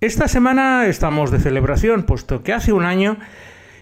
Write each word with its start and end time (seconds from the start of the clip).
Esta 0.00 0.28
semana 0.28 0.86
estamos 0.86 1.30
de 1.30 1.40
celebración, 1.40 2.04
puesto 2.04 2.42
que 2.42 2.54
hace 2.54 2.72
un 2.72 2.86
año 2.86 3.18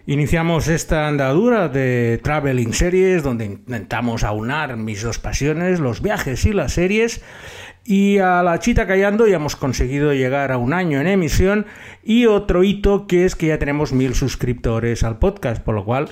iniciamos 0.04 0.67
esta 0.67 1.06
andadura 1.06 1.68
de 1.68 2.18
Traveling 2.25 2.72
Series, 2.72 3.22
donde 3.22 3.44
intentamos 3.44 4.24
aunar 4.24 4.76
mis 4.76 5.00
dos 5.00 5.20
pasiones, 5.20 5.78
los 5.78 6.02
viajes 6.02 6.44
y 6.44 6.52
las 6.52 6.72
series, 6.72 7.22
y 7.88 8.19
a 8.19 8.43
la 8.43 8.58
chita 8.58 8.87
callando 8.87 9.27
ya 9.27 9.37
hemos 9.37 9.56
conseguido 9.56 10.12
llegar 10.12 10.53
a 10.53 10.58
un 10.58 10.74
año 10.74 11.01
en 11.01 11.06
emisión 11.06 11.64
y 12.04 12.26
otro 12.26 12.62
hito 12.62 13.06
que 13.06 13.24
es 13.24 13.35
que 13.35 13.47
ya 13.47 13.58
tenemos 13.58 13.94
mil 13.94 14.15
suscriptores 14.15 15.04
al 15.04 15.19
podcast, 15.19 15.62
por 15.62 15.74
lo 15.74 15.87
cual 15.87 16.11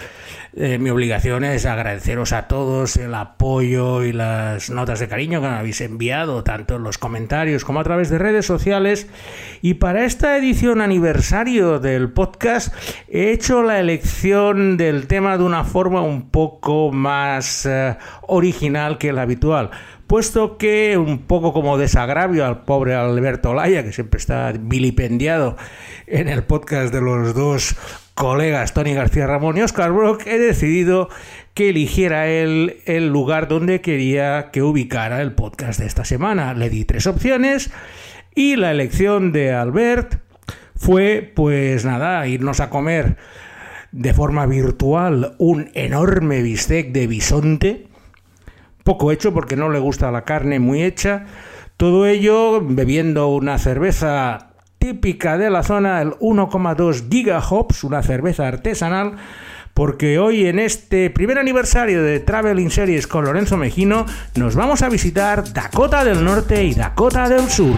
eh, 0.54 0.78
mi 0.78 0.88
obligación 0.88 1.44
es 1.44 1.66
agradeceros 1.66 2.32
a 2.32 2.48
todos 2.48 2.96
el 2.96 3.14
apoyo 3.14 4.04
y 4.04 4.14
las 4.14 4.70
notas 4.70 5.00
de 5.00 5.08
cariño 5.08 5.42
que 5.42 5.48
me 5.48 5.54
habéis 5.54 5.82
enviado, 5.82 6.42
tanto 6.44 6.76
en 6.76 6.82
los 6.82 6.96
comentarios 6.96 7.62
como 7.62 7.80
a 7.80 7.84
través 7.84 8.08
de 8.08 8.16
redes 8.16 8.46
sociales. 8.46 9.06
Y 9.60 9.74
para 9.74 10.06
esta 10.06 10.38
edición 10.38 10.80
aniversario 10.80 11.78
del 11.78 12.10
podcast 12.10 12.74
he 13.06 13.32
hecho 13.32 13.62
la 13.62 13.80
elección 13.80 14.78
del 14.78 15.06
tema 15.08 15.36
de 15.36 15.44
una 15.44 15.64
forma 15.64 16.00
un 16.00 16.30
poco 16.30 16.90
más 16.90 17.66
eh, 17.66 17.98
original 18.22 18.96
que 18.96 19.12
la 19.12 19.22
habitual 19.22 19.72
puesto 20.06 20.58
que 20.58 20.96
un 20.96 21.18
poco 21.18 21.52
como 21.52 21.78
desagravio 21.78 22.46
al 22.46 22.64
pobre 22.64 22.94
Alberto 22.94 23.54
Laya, 23.54 23.82
que 23.84 23.92
siempre 23.92 24.18
está 24.18 24.52
vilipendiado 24.52 25.56
en 26.06 26.28
el 26.28 26.44
podcast 26.44 26.92
de 26.92 27.00
los 27.00 27.34
dos 27.34 27.76
colegas 28.14 28.72
Tony 28.72 28.94
García 28.94 29.26
Ramón 29.26 29.58
y 29.58 29.62
Oscar 29.62 29.92
Brock, 29.92 30.26
he 30.26 30.38
decidido 30.38 31.08
que 31.54 31.70
eligiera 31.70 32.28
él 32.28 32.78
el 32.86 33.08
lugar 33.08 33.48
donde 33.48 33.80
quería 33.80 34.50
que 34.52 34.62
ubicara 34.62 35.20
el 35.22 35.32
podcast 35.32 35.80
de 35.80 35.86
esta 35.86 36.04
semana. 36.04 36.54
Le 36.54 36.70
di 36.70 36.84
tres 36.84 37.06
opciones 37.06 37.70
y 38.34 38.56
la 38.56 38.70
elección 38.70 39.32
de 39.32 39.52
Albert 39.52 40.20
fue, 40.76 41.32
pues 41.34 41.84
nada, 41.84 42.26
irnos 42.26 42.60
a 42.60 42.70
comer 42.70 43.16
de 43.92 44.14
forma 44.14 44.46
virtual 44.46 45.34
un 45.38 45.70
enorme 45.74 46.42
bistec 46.42 46.92
de 46.92 47.06
bisonte 47.06 47.86
poco 48.86 49.12
hecho 49.12 49.34
porque 49.34 49.56
no 49.56 49.68
le 49.68 49.78
gusta 49.78 50.10
la 50.10 50.22
carne 50.22 50.58
muy 50.58 50.82
hecha. 50.82 51.26
Todo 51.76 52.06
ello 52.06 52.62
bebiendo 52.62 53.28
una 53.28 53.58
cerveza 53.58 54.52
típica 54.78 55.36
de 55.36 55.50
la 55.50 55.62
zona, 55.62 56.00
el 56.00 56.12
1,2 56.12 57.10
gigahops, 57.10 57.84
una 57.84 58.02
cerveza 58.02 58.48
artesanal, 58.48 59.16
porque 59.74 60.18
hoy 60.18 60.46
en 60.46 60.58
este 60.58 61.10
primer 61.10 61.38
aniversario 61.38 62.02
de 62.02 62.20
Traveling 62.20 62.70
Series 62.70 63.06
con 63.06 63.26
Lorenzo 63.26 63.58
Mejino 63.58 64.06
nos 64.36 64.54
vamos 64.54 64.80
a 64.80 64.88
visitar 64.88 65.52
Dakota 65.52 66.02
del 66.02 66.24
Norte 66.24 66.64
y 66.64 66.72
Dakota 66.72 67.28
del 67.28 67.50
Sur. 67.50 67.76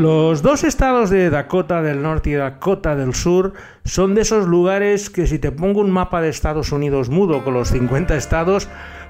Los 0.00 0.40
dos 0.40 0.64
estados 0.64 1.10
de 1.10 1.28
Dakota 1.28 1.82
del 1.82 2.00
Norte 2.00 2.30
y 2.30 2.32
Dakota 2.32 2.96
del 2.96 3.14
Sur 3.14 3.52
son 3.84 4.14
de 4.14 4.22
esos 4.22 4.46
lugares 4.46 5.10
que 5.10 5.26
si 5.26 5.38
te 5.38 5.52
pongo 5.52 5.82
un 5.82 5.90
mapa 5.90 6.22
de 6.22 6.30
Estados 6.30 6.72
Unidos 6.72 7.10
mudo 7.10 7.44
con 7.44 7.52
los 7.52 7.68
50 7.68 8.16
estados, 8.16 8.66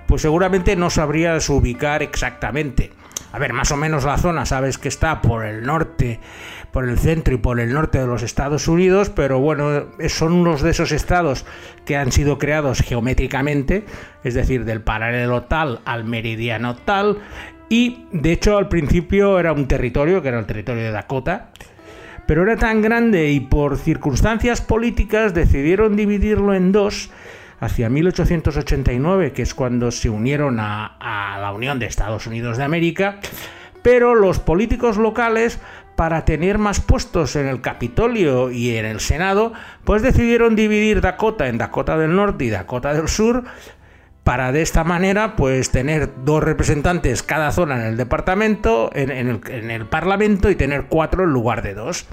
pues 0.09 0.23
seguramente 0.23 0.75
no 0.75 0.91
sabrías 0.91 1.49
ubicar 1.49 2.03
exactamente. 2.03 2.91
A 3.31 3.39
ver, 3.39 3.53
más 3.53 3.71
o 3.71 3.77
menos 3.77 4.03
la 4.03 4.19
zona 4.19 4.47
sabes 4.47 4.79
que 4.79 4.89
está 4.89 5.23
por 5.23 5.45
el 5.45 5.63
norte, 5.63 6.19
por 6.73 6.89
el 6.89 6.99
centro 6.99 7.35
y 7.35 7.39
por 7.39 7.61
el 7.61 7.73
norte 7.73 8.01
de 8.01 8.09
los 8.09 8.25
Estados 8.25 8.67
Unidos, 8.67 9.11
pero 9.11 9.39
bueno, 9.39 9.87
son 10.09 10.33
unos 10.33 10.61
de 10.61 10.71
esos 10.71 10.91
estados 10.91 11.47
que 11.85 11.97
han 11.97 12.11
sido 12.11 12.37
creados 12.37 12.81
geométricamente, 12.81 13.85
es 14.25 14.35
decir, 14.35 14.65
del 14.65 14.83
paralelo 14.83 15.43
tal 15.43 15.83
al 15.85 16.03
meridiano 16.03 16.75
tal, 16.75 17.19
y 17.71 18.05
de 18.13 18.33
hecho 18.33 18.59
al 18.59 18.69
principio 18.69 19.39
era 19.39 19.53
un 19.53 19.67
territorio, 19.67 20.21
que 20.21 20.29
era 20.29 20.41
el 20.41 20.45
territorio 20.45 20.83
de 20.83 20.91
Dakota, 20.91 21.51
pero 22.27 22.43
era 22.43 22.57
tan 22.57 22.83
grande 22.83 23.31
y 23.31 23.41
por 23.41 23.79
circunstancias 23.79 24.61
políticas 24.61 25.33
decidieron 25.33 25.97
dividirlo 25.97 26.53
en 26.53 26.73
dos 26.73 27.11
hacia 27.61 27.89
1889, 27.89 29.33
que 29.33 29.43
es 29.43 29.55
cuando 29.55 29.91
se 29.93 30.11
unieron 30.11 30.59
a, 30.59 30.97
a, 30.99 31.39
la 31.39 31.53
Unión 31.53 31.79
de 31.79 31.87
Estados 31.87 32.27
Unidos 32.27 32.57
de 32.57 32.65
América, 32.65 33.21
pero 33.83 34.15
los 34.15 34.41
políticos 34.41 34.97
locales, 34.97 35.61
para 35.95 36.25
tener 36.25 36.59
más 36.59 36.81
puestos 36.81 37.37
en 37.37 37.47
el 37.47 37.61
Capitolio 37.61 38.51
y 38.51 38.77
en 38.77 38.87
el 38.87 39.01
Senado, 39.01 39.53
pues 39.85 40.03
decidieron 40.03 40.57
dividir 40.57 41.03
Dakota 41.03 41.47
en 41.47 41.59
Dakota 41.59 41.99
del 41.99 42.17
Norte 42.17 42.47
y 42.47 42.51
Dakota 42.51 42.95
del 42.95 43.09
Sur, 43.09 43.45
para 44.31 44.53
de 44.53 44.63
esta 44.63 44.85
manera 44.85 45.35
pues 45.35 45.71
tener 45.71 46.09
dos 46.25 46.41
representantes 46.41 47.25
cada 47.25 47.51
zona 47.51 47.81
en 47.81 47.87
el 47.87 47.97
departamento, 47.97 48.89
en, 48.95 49.11
el, 49.11 49.87
parlamento 49.87 50.51
y 50.51 50.55
tener 50.55 50.85
cuatro 50.85 51.25
en 51.25 51.31
lugar 51.31 51.63
de 51.63 51.75
dos. 51.75 52.07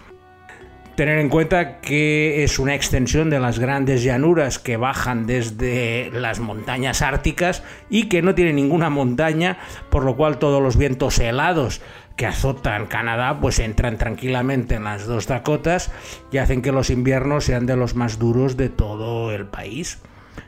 Tener 0.96 1.20
en 1.20 1.30
cuenta 1.30 1.80
que 1.80 2.44
es 2.44 2.58
una 2.58 2.74
extensión 2.74 3.30
de 3.30 3.40
las 3.40 3.60
grandes 3.60 4.02
llanuras 4.02 4.58
que 4.58 4.78
bajan 4.78 5.28
desde 5.28 6.10
las 6.12 6.40
montañas 6.40 7.04
árticas 7.04 7.62
y 7.88 8.10
que 8.10 8.24
no 8.24 8.34
tiene 8.34 8.52
ninguna 8.52 8.90
montaña, 8.90 9.60
por 9.92 10.04
lo 10.04 10.16
cual 10.16 10.40
todos 10.40 10.60
los 10.60 10.76
vientos 10.76 11.20
helados 11.20 11.84
que 12.16 12.26
azotan 12.26 12.88
Canadá 12.88 13.40
pues 13.40 13.60
entran 13.60 14.00
tranquilamente 14.00 14.74
en 14.74 14.86
las 14.86 15.06
dos 15.06 15.28
Dakotas 15.28 15.92
y 16.32 16.40
hacen 16.40 16.64
que 16.64 16.72
los 16.72 16.90
inviernos 16.90 17.44
sean 17.44 17.68
de 17.68 17.78
los 17.78 17.94
más 17.94 18.18
duros 18.18 18.58
de 18.58 18.70
todo 18.70 19.32
el 19.32 19.46
país. 19.46 20.00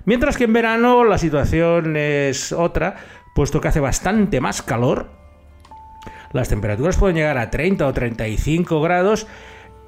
Mientras 0.05 0.37
que 0.37 0.45
en 0.45 0.53
verano 0.53 1.03
la 1.03 1.17
situación 1.17 1.95
es 1.97 2.51
otra, 2.51 2.95
puesto 3.35 3.61
que 3.61 3.67
hace 3.67 3.79
bastante 3.79 4.41
más 4.41 4.61
calor. 4.61 5.09
Las 6.31 6.49
temperaturas 6.49 6.97
pueden 6.97 7.15
llegar 7.15 7.37
a 7.37 7.49
30 7.49 7.87
o 7.87 7.93
35 7.93 8.81
grados 8.81 9.27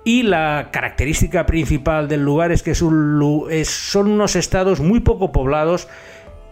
y 0.03 0.23
la 0.23 0.69
característica 0.71 1.45
principal 1.45 2.07
del 2.07 2.23
lugar 2.23 2.51
es 2.51 2.63
que 2.63 2.73
son 2.73 3.21
unos 3.95 4.35
estados 4.35 4.79
muy 4.79 5.01
poco 5.01 5.31
poblados 5.31 5.87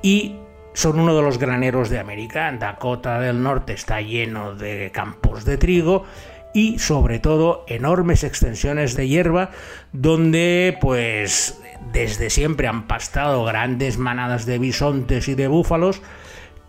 y 0.04 0.36
son 0.74 1.00
uno 1.00 1.16
de 1.16 1.24
los 1.24 1.40
graneros 1.40 1.90
de 1.90 2.00
América. 2.00 2.52
Dakota 2.52 3.20
del 3.20 3.42
Norte 3.42 3.74
está 3.74 4.02
lleno 4.02 4.54
de 4.54 4.92
campos 4.94 5.46
de 5.46 5.58
trigo 5.58 6.06
y 6.54 6.80
sobre 6.80 7.20
todo 7.20 7.64
enormes 7.68 8.24
extensiones 8.24 8.96
de 8.96 9.08
hierba 9.08 9.52
donde 9.94 10.78
pues 10.82 11.60
desde 11.94 12.30
siempre 12.30 12.68
han 12.68 12.88
pastado 12.88 13.44
grandes 13.46 13.98
manadas 13.98 14.46
de 14.46 14.60
bisontes 14.60 15.28
y 15.28 15.36
de 15.36 15.48
búfalos 15.48 16.02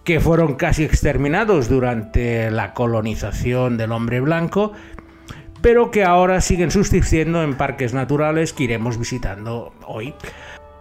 que 0.04 0.20
fueron 0.20 0.54
casi 0.54 0.84
exterminados 0.84 1.68
durante 1.68 2.50
la 2.50 2.72
colonización 2.74 3.76
del 3.76 3.92
hombre 3.92 4.20
blanco, 4.20 4.72
pero 5.60 5.90
que 5.90 6.04
ahora 6.04 6.40
siguen 6.40 6.70
subsistiendo 6.70 7.42
en 7.42 7.56
parques 7.56 7.92
naturales 7.92 8.52
que 8.52 8.64
iremos 8.64 8.98
visitando 8.98 9.74
hoy. 9.86 10.14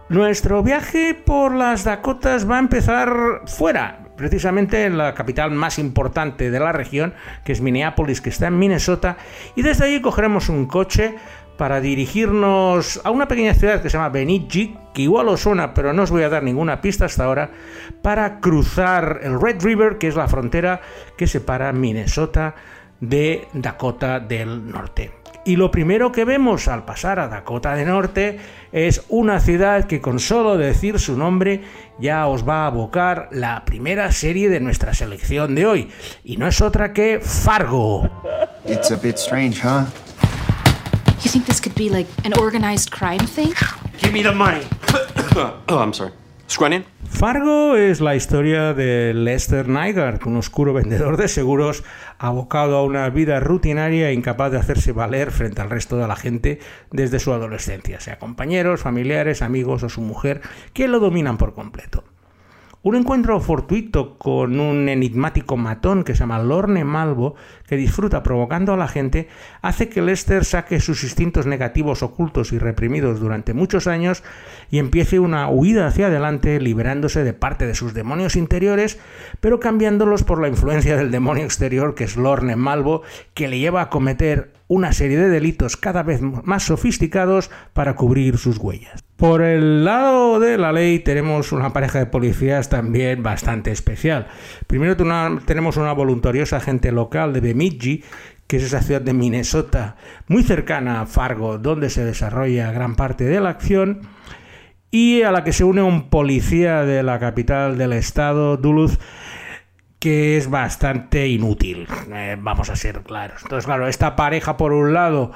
Nuestro 0.08 0.62
viaje 0.62 1.14
por 1.14 1.54
las 1.54 1.84
Dakotas 1.84 2.50
va 2.50 2.56
a 2.56 2.60
empezar 2.60 3.42
fuera, 3.46 4.09
precisamente 4.20 4.84
en 4.84 4.98
la 4.98 5.14
capital 5.14 5.50
más 5.50 5.78
importante 5.78 6.50
de 6.50 6.60
la 6.60 6.72
región, 6.72 7.14
que 7.42 7.52
es 7.52 7.62
Minneapolis, 7.62 8.20
que 8.20 8.28
está 8.28 8.48
en 8.48 8.58
Minnesota, 8.58 9.16
y 9.56 9.62
desde 9.62 9.86
allí 9.86 10.02
cogeremos 10.02 10.50
un 10.50 10.66
coche 10.66 11.14
para 11.56 11.80
dirigirnos 11.80 13.00
a 13.02 13.10
una 13.10 13.28
pequeña 13.28 13.54
ciudad 13.54 13.80
que 13.80 13.88
se 13.88 13.96
llama 13.96 14.10
Bemidji, 14.10 14.76
que 14.92 15.02
igual 15.02 15.28
os 15.28 15.40
suena, 15.40 15.72
pero 15.72 15.94
no 15.94 16.02
os 16.02 16.10
voy 16.10 16.22
a 16.22 16.28
dar 16.28 16.42
ninguna 16.42 16.82
pista 16.82 17.06
hasta 17.06 17.24
ahora, 17.24 17.50
para 18.02 18.40
cruzar 18.40 19.20
el 19.22 19.40
Red 19.40 19.62
River, 19.62 19.96
que 19.96 20.08
es 20.08 20.16
la 20.16 20.28
frontera 20.28 20.82
que 21.16 21.26
separa 21.26 21.72
Minnesota 21.72 22.54
de 23.00 23.48
Dakota 23.54 24.20
del 24.20 24.70
Norte. 24.70 25.19
Y 25.50 25.56
lo 25.56 25.72
primero 25.72 26.12
que 26.12 26.24
vemos 26.24 26.68
al 26.68 26.84
pasar 26.84 27.18
a 27.18 27.26
Dakota 27.26 27.74
del 27.74 27.88
Norte 27.88 28.38
es 28.70 29.02
una 29.08 29.40
ciudad 29.40 29.86
que 29.86 30.00
con 30.00 30.20
solo 30.20 30.56
decir 30.56 31.00
su 31.00 31.16
nombre 31.16 31.64
ya 31.98 32.28
os 32.28 32.48
va 32.48 32.62
a 32.62 32.66
abocar 32.68 33.28
la 33.32 33.64
primera 33.64 34.12
serie 34.12 34.48
de 34.48 34.60
nuestra 34.60 34.94
selección 34.94 35.56
de 35.56 35.66
hoy. 35.66 35.90
Y 36.22 36.36
no 36.36 36.46
es 36.46 36.60
otra 36.60 36.92
que 36.92 37.18
Fargo. 37.20 38.08
It's 38.64 38.92
a 38.92 38.96
bit 38.96 39.16
strange, 39.16 39.60
huh? 39.60 39.86
You 41.24 41.32
think 41.32 41.46
this 41.46 41.60
could 41.60 41.74
be 41.74 41.90
like 41.90 42.08
an 42.24 42.32
organized 42.38 42.92
crime 42.92 43.26
thing? 43.26 43.52
Give 44.00 44.12
me 44.12 44.22
the 44.22 44.30
money. 44.30 44.64
oh, 45.68 45.78
I'm 45.80 45.92
sorry. 45.92 46.12
Fargo 47.08 47.76
es 47.76 48.00
la 48.00 48.16
historia 48.16 48.74
de 48.74 49.14
Lester 49.14 49.68
Nygaard, 49.68 50.26
un 50.26 50.36
oscuro 50.36 50.72
vendedor 50.72 51.16
de 51.16 51.28
seguros 51.28 51.84
abocado 52.18 52.76
a 52.76 52.82
una 52.82 53.08
vida 53.08 53.38
rutinaria 53.38 54.10
e 54.10 54.14
incapaz 54.14 54.50
de 54.50 54.58
hacerse 54.58 54.90
valer 54.90 55.30
frente 55.30 55.60
al 55.60 55.70
resto 55.70 55.96
de 55.96 56.08
la 56.08 56.16
gente 56.16 56.58
desde 56.90 57.20
su 57.20 57.32
adolescencia, 57.32 58.00
sea 58.00 58.18
compañeros, 58.18 58.80
familiares, 58.80 59.42
amigos 59.42 59.84
o 59.84 59.88
su 59.88 60.00
mujer, 60.00 60.40
que 60.72 60.88
lo 60.88 60.98
dominan 60.98 61.38
por 61.38 61.54
completo. 61.54 62.02
Un 62.82 62.96
encuentro 62.96 63.38
fortuito 63.40 64.16
con 64.16 64.58
un 64.58 64.88
enigmático 64.88 65.58
matón 65.58 66.02
que 66.02 66.14
se 66.14 66.20
llama 66.20 66.38
Lorne 66.38 66.82
Malvo, 66.82 67.34
que 67.68 67.76
disfruta 67.76 68.22
provocando 68.22 68.72
a 68.72 68.78
la 68.78 68.88
gente, 68.88 69.28
hace 69.60 69.90
que 69.90 70.00
Lester 70.00 70.46
saque 70.46 70.80
sus 70.80 71.04
instintos 71.04 71.44
negativos 71.44 72.02
ocultos 72.02 72.52
y 72.52 72.58
reprimidos 72.58 73.20
durante 73.20 73.52
muchos 73.52 73.86
años 73.86 74.22
y 74.70 74.78
empiece 74.78 75.18
una 75.18 75.50
huida 75.50 75.88
hacia 75.88 76.06
adelante, 76.06 76.58
liberándose 76.58 77.22
de 77.22 77.34
parte 77.34 77.66
de 77.66 77.74
sus 77.74 77.92
demonios 77.92 78.34
interiores, 78.34 78.98
pero 79.40 79.60
cambiándolos 79.60 80.24
por 80.24 80.40
la 80.40 80.48
influencia 80.48 80.96
del 80.96 81.10
demonio 81.10 81.44
exterior, 81.44 81.94
que 81.94 82.04
es 82.04 82.16
Lorne 82.16 82.56
Malvo, 82.56 83.02
que 83.34 83.48
le 83.48 83.58
lleva 83.58 83.82
a 83.82 83.90
cometer 83.90 84.54
una 84.68 84.94
serie 84.94 85.18
de 85.18 85.28
delitos 85.28 85.76
cada 85.76 86.02
vez 86.02 86.22
más 86.22 86.62
sofisticados 86.62 87.50
para 87.74 87.94
cubrir 87.94 88.38
sus 88.38 88.56
huellas. 88.56 89.04
Por 89.20 89.42
el 89.42 89.84
lado 89.84 90.40
de 90.40 90.56
la 90.56 90.72
ley 90.72 91.00
tenemos 91.00 91.52
una 91.52 91.74
pareja 91.74 91.98
de 91.98 92.06
policías 92.06 92.70
también 92.70 93.22
bastante 93.22 93.70
especial. 93.70 94.28
Primero 94.66 94.96
tenemos 95.44 95.76
una 95.76 95.92
voluntariosa 95.92 96.56
agente 96.56 96.90
local 96.90 97.34
de 97.34 97.40
Bemidji, 97.40 98.02
que 98.46 98.56
es 98.56 98.62
esa 98.62 98.80
ciudad 98.80 99.02
de 99.02 99.12
Minnesota, 99.12 99.96
muy 100.26 100.42
cercana 100.42 101.02
a 101.02 101.06
Fargo, 101.06 101.58
donde 101.58 101.90
se 101.90 102.02
desarrolla 102.02 102.72
gran 102.72 102.96
parte 102.96 103.24
de 103.24 103.40
la 103.40 103.50
acción, 103.50 104.00
y 104.90 105.20
a 105.20 105.32
la 105.32 105.44
que 105.44 105.52
se 105.52 105.64
une 105.64 105.82
un 105.82 106.08
policía 106.08 106.86
de 106.86 107.02
la 107.02 107.18
capital 107.18 107.76
del 107.76 107.92
estado, 107.92 108.56
Duluth, 108.56 108.98
que 109.98 110.38
es 110.38 110.48
bastante 110.48 111.28
inútil, 111.28 111.86
eh, 112.10 112.38
vamos 112.40 112.70
a 112.70 112.76
ser 112.76 113.02
claros. 113.02 113.42
Entonces, 113.42 113.66
claro, 113.66 113.86
esta 113.86 114.16
pareja 114.16 114.56
por 114.56 114.72
un 114.72 114.94
lado 114.94 115.32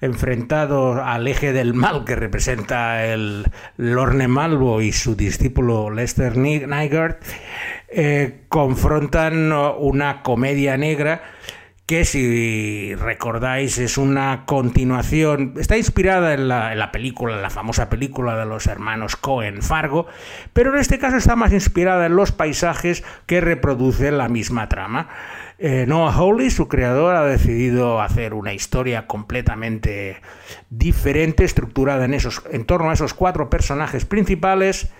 enfrentado 0.00 1.02
al 1.02 1.26
eje 1.28 1.52
del 1.52 1.74
mal 1.74 2.04
que 2.04 2.16
representa 2.16 3.04
el 3.04 3.46
Lorne 3.76 4.28
Malvo 4.28 4.80
y 4.80 4.92
su 4.92 5.16
discípulo 5.16 5.90
Lester 5.90 6.36
Nygaard, 6.36 7.16
eh, 7.88 8.40
confrontan 8.48 9.52
una 9.52 10.22
comedia 10.22 10.76
negra 10.76 11.22
que 11.86 12.04
si 12.04 12.96
recordáis 12.96 13.78
es 13.78 13.96
una 13.96 14.44
continuación, 14.44 15.54
está 15.56 15.76
inspirada 15.76 16.34
en 16.34 16.48
la, 16.48 16.90
película, 16.90 17.40
la 17.40 17.48
famosa 17.48 17.88
película 17.88 18.36
de 18.36 18.44
los 18.44 18.66
hermanos 18.66 19.14
Cohen, 19.14 19.62
Fargo, 19.62 20.06
pero 20.52 20.74
en 20.74 20.80
este 20.80 20.98
caso 20.98 21.16
está 21.16 21.36
más 21.36 21.52
inspirada 21.52 22.06
en 22.06 22.16
los 22.16 22.32
paisajes 22.32 23.04
que 23.26 23.40
reproducen 23.40 24.18
la 24.18 24.28
misma 24.28 24.68
trama. 24.68 25.08
Eh, 25.58 25.84
Noah 25.86 26.12
Hawley, 26.12 26.50
su 26.50 26.66
creador, 26.66 27.14
ha 27.14 27.24
decidido 27.24 28.02
hacer 28.02 28.34
una 28.34 28.52
historia 28.52 29.06
completamente 29.06 30.20
diferente, 30.70 31.44
estructurada 31.44 32.04
en, 32.04 32.14
esos, 32.14 32.42
en 32.50 32.64
torno 32.64 32.90
a 32.90 32.94
esos 32.94 33.14
cuatro 33.14 33.48
personajes 33.48 34.04
principales, 34.04 34.90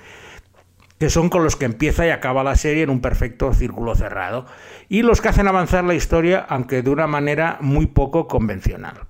que 0.99 1.11
son 1.11 1.29
con 1.29 1.45
los 1.45 1.57
que 1.57 1.67
empieza 1.67 2.07
y 2.07 2.11
acaba 2.11 2.45
la 2.45 2.57
serie 2.57 2.83
en 2.83 2.91
un 2.91 3.01
perfecto 3.01 3.53
círculo 3.53 3.95
cerrado, 3.95 4.47
y 4.89 5.03
los 5.03 5.21
que 5.21 5.29
hacen 5.29 5.49
avanzar 5.49 5.85
la 5.85 5.95
historia, 5.95 6.45
aunque 6.49 6.83
de 6.83 6.91
una 6.91 7.07
manera 7.07 7.59
muy 7.61 7.87
poco 7.87 8.29
convencional. 8.29 9.01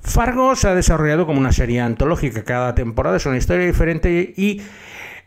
Fargo 0.00 0.54
se 0.54 0.68
ha 0.68 0.74
desarrollado 0.74 1.26
como 1.26 1.40
una 1.40 1.52
serie 1.52 1.80
antológica, 1.80 2.44
cada 2.44 2.74
temporada 2.74 3.16
es 3.16 3.26
una 3.26 3.36
historia 3.36 3.66
diferente 3.66 4.34
y 4.36 4.62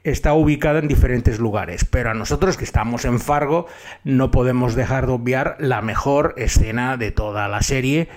está 0.03 0.33
ubicada 0.33 0.79
en 0.79 0.87
diferentes 0.87 1.39
lugares, 1.39 1.85
pero 1.85 2.11
a 2.11 2.13
nosotros 2.13 2.57
que 2.57 2.63
estamos 2.63 3.03
en 3.05 3.19
Fargo 3.19 3.67
no 4.03 4.31
podemos 4.31 4.75
dejar 4.75 5.05
de 5.05 5.11
obviar 5.11 5.57
la 5.59 5.81
mejor 5.81 6.33
escena 6.37 6.95
de 6.95 7.11
toda 7.11 7.49
la 7.49 7.61
serie, 7.61 8.07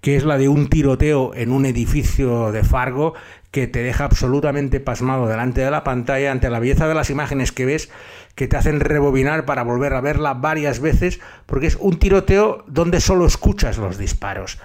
que 0.00 0.14
es 0.14 0.24
la 0.24 0.38
de 0.38 0.48
un 0.48 0.68
tiroteo 0.68 1.34
en 1.34 1.50
un 1.50 1.66
edificio 1.66 2.52
de 2.52 2.62
Fargo 2.62 3.14
que 3.50 3.66
te 3.66 3.82
deja 3.82 4.04
absolutamente 4.04 4.80
pasmado 4.80 5.26
delante 5.26 5.60
de 5.62 5.70
la 5.70 5.84
pantalla 5.84 6.32
ante 6.32 6.50
la 6.50 6.58
belleza 6.58 6.88
de 6.88 6.94
las 6.94 7.10
imágenes 7.10 7.52
que 7.52 7.66
ves 7.66 7.90
que 8.34 8.48
te 8.48 8.56
hacen 8.56 8.80
rebobinar 8.80 9.44
para 9.46 9.62
volver 9.62 9.94
a 9.94 10.00
verla 10.00 10.34
varias 10.34 10.80
veces 10.80 11.20
porque 11.46 11.66
es 11.66 11.76
un 11.76 11.98
tiroteo 11.98 12.64
donde 12.66 13.00
solo 13.00 13.26
escuchas 13.26 13.78
los 13.78 13.98
disparos 13.98 14.58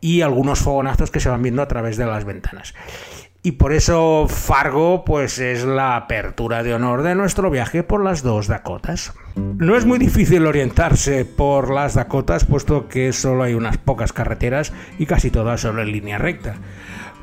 y 0.00 0.20
algunos 0.20 0.58
fogonazos 0.58 1.10
que 1.10 1.20
se 1.20 1.30
van 1.30 1.42
viendo 1.42 1.62
a 1.62 1.68
través 1.68 1.96
de 1.96 2.04
las 2.04 2.26
ventanas. 2.26 2.74
Y 3.42 3.52
por 3.52 3.74
eso 3.74 4.26
Fargo 4.26 5.04
pues 5.04 5.38
es 5.38 5.64
la 5.64 5.96
apertura 5.96 6.62
de 6.62 6.74
honor 6.74 7.02
de 7.02 7.14
nuestro 7.14 7.50
viaje 7.50 7.82
por 7.82 8.02
las 8.02 8.22
dos 8.22 8.46
Dakotas. 8.46 9.12
No 9.36 9.76
es 9.76 9.84
muy 9.84 9.98
difícil 9.98 10.46
orientarse 10.46 11.26
por 11.26 11.70
las 11.70 11.92
Dakotas 11.92 12.46
puesto 12.46 12.88
que 12.88 13.12
solo 13.12 13.42
hay 13.42 13.52
unas 13.52 13.76
pocas 13.76 14.14
carreteras 14.14 14.72
y 14.98 15.04
casi 15.04 15.30
todas 15.30 15.60
son 15.60 15.78
en 15.78 15.92
línea 15.92 16.16
recta. 16.16 16.56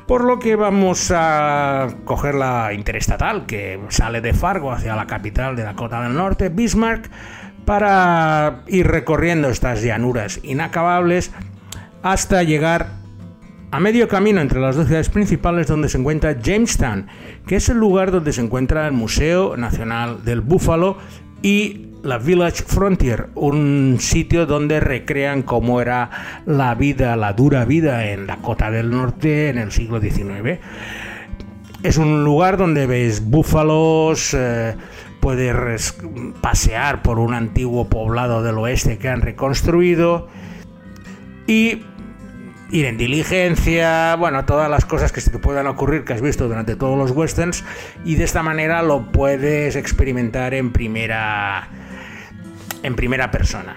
Por 0.06 0.24
lo 0.24 0.38
que 0.38 0.56
vamos 0.56 1.12
a 1.14 1.88
coger 2.04 2.34
la 2.34 2.72
interestatal 2.72 3.46
que 3.46 3.80
sale 3.88 4.20
de 4.20 4.34
Fargo 4.34 4.72
hacia 4.72 4.96
la 4.96 5.06
capital 5.06 5.56
de 5.56 5.62
Dakota 5.62 6.02
del 6.02 6.14
Norte, 6.14 6.48
Bismarck, 6.48 7.08
para 7.64 8.62
ir 8.66 8.88
recorriendo 8.88 9.48
estas 9.48 9.82
llanuras 9.82 10.40
inacabables 10.42 11.30
hasta 12.02 12.42
llegar 12.42 12.88
a 13.70 13.80
medio 13.80 14.06
camino 14.08 14.40
entre 14.40 14.60
las 14.60 14.76
dos 14.76 14.86
ciudades 14.86 15.08
principales 15.08 15.66
donde 15.66 15.88
se 15.88 15.98
encuentra 15.98 16.36
Jamestown, 16.38 17.06
que 17.46 17.56
es 17.56 17.68
el 17.68 17.78
lugar 17.78 18.10
donde 18.10 18.32
se 18.32 18.42
encuentra 18.42 18.86
el 18.86 18.92
Museo 18.92 19.56
Nacional 19.56 20.24
del 20.24 20.42
Búfalo 20.42 20.98
y 21.40 21.91
la 22.02 22.18
Village 22.18 22.64
Frontier, 22.66 23.28
un 23.34 23.98
sitio 24.00 24.46
donde 24.46 24.80
recrean 24.80 25.42
cómo 25.42 25.80
era 25.80 26.10
la 26.46 26.74
vida, 26.74 27.16
la 27.16 27.32
dura 27.32 27.64
vida 27.64 28.10
en 28.10 28.26
Dakota 28.26 28.70
del 28.70 28.90
Norte 28.90 29.48
en 29.48 29.58
el 29.58 29.70
siglo 29.70 30.00
XIX. 30.00 30.58
Es 31.82 31.96
un 31.98 32.24
lugar 32.24 32.56
donde 32.56 32.86
ves 32.86 33.24
búfalos, 33.24 34.34
eh, 34.34 34.74
puedes 35.20 35.96
pasear 36.40 37.02
por 37.02 37.18
un 37.18 37.34
antiguo 37.34 37.88
poblado 37.88 38.42
del 38.42 38.58
oeste 38.58 38.98
que 38.98 39.08
han 39.08 39.20
reconstruido 39.20 40.28
y 41.46 41.82
ir 42.72 42.86
en 42.86 42.96
diligencia, 42.96 44.16
bueno, 44.16 44.44
todas 44.44 44.68
las 44.70 44.84
cosas 44.84 45.12
que 45.12 45.20
se 45.20 45.30
te 45.30 45.38
puedan 45.38 45.66
ocurrir 45.66 46.04
que 46.04 46.14
has 46.14 46.22
visto 46.22 46.48
durante 46.48 46.74
todos 46.74 46.96
los 46.96 47.10
westerns 47.10 47.64
y 48.04 48.14
de 48.16 48.24
esta 48.24 48.42
manera 48.42 48.82
lo 48.82 49.12
puedes 49.12 49.76
experimentar 49.76 50.54
en 50.54 50.72
primera 50.72 51.68
en 52.82 52.94
primera 52.94 53.30
persona. 53.30 53.76